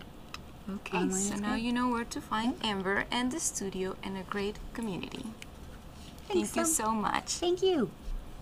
Okay, 0.68 0.98
Online 0.98 1.20
so 1.20 1.34
now 1.36 1.54
you 1.54 1.72
know 1.72 1.88
where 1.88 2.04
to 2.04 2.20
find 2.20 2.54
Amber 2.62 3.06
and 3.10 3.32
the 3.32 3.40
studio 3.40 3.96
and 4.02 4.18
a 4.18 4.22
great 4.22 4.56
community. 4.74 5.24
Thank 6.28 6.48
Thanks 6.50 6.56
you 6.56 6.64
so- 6.66 6.84
so 6.84 6.92
much. 6.92 7.30
Thank 7.40 7.62
you. 7.62 7.90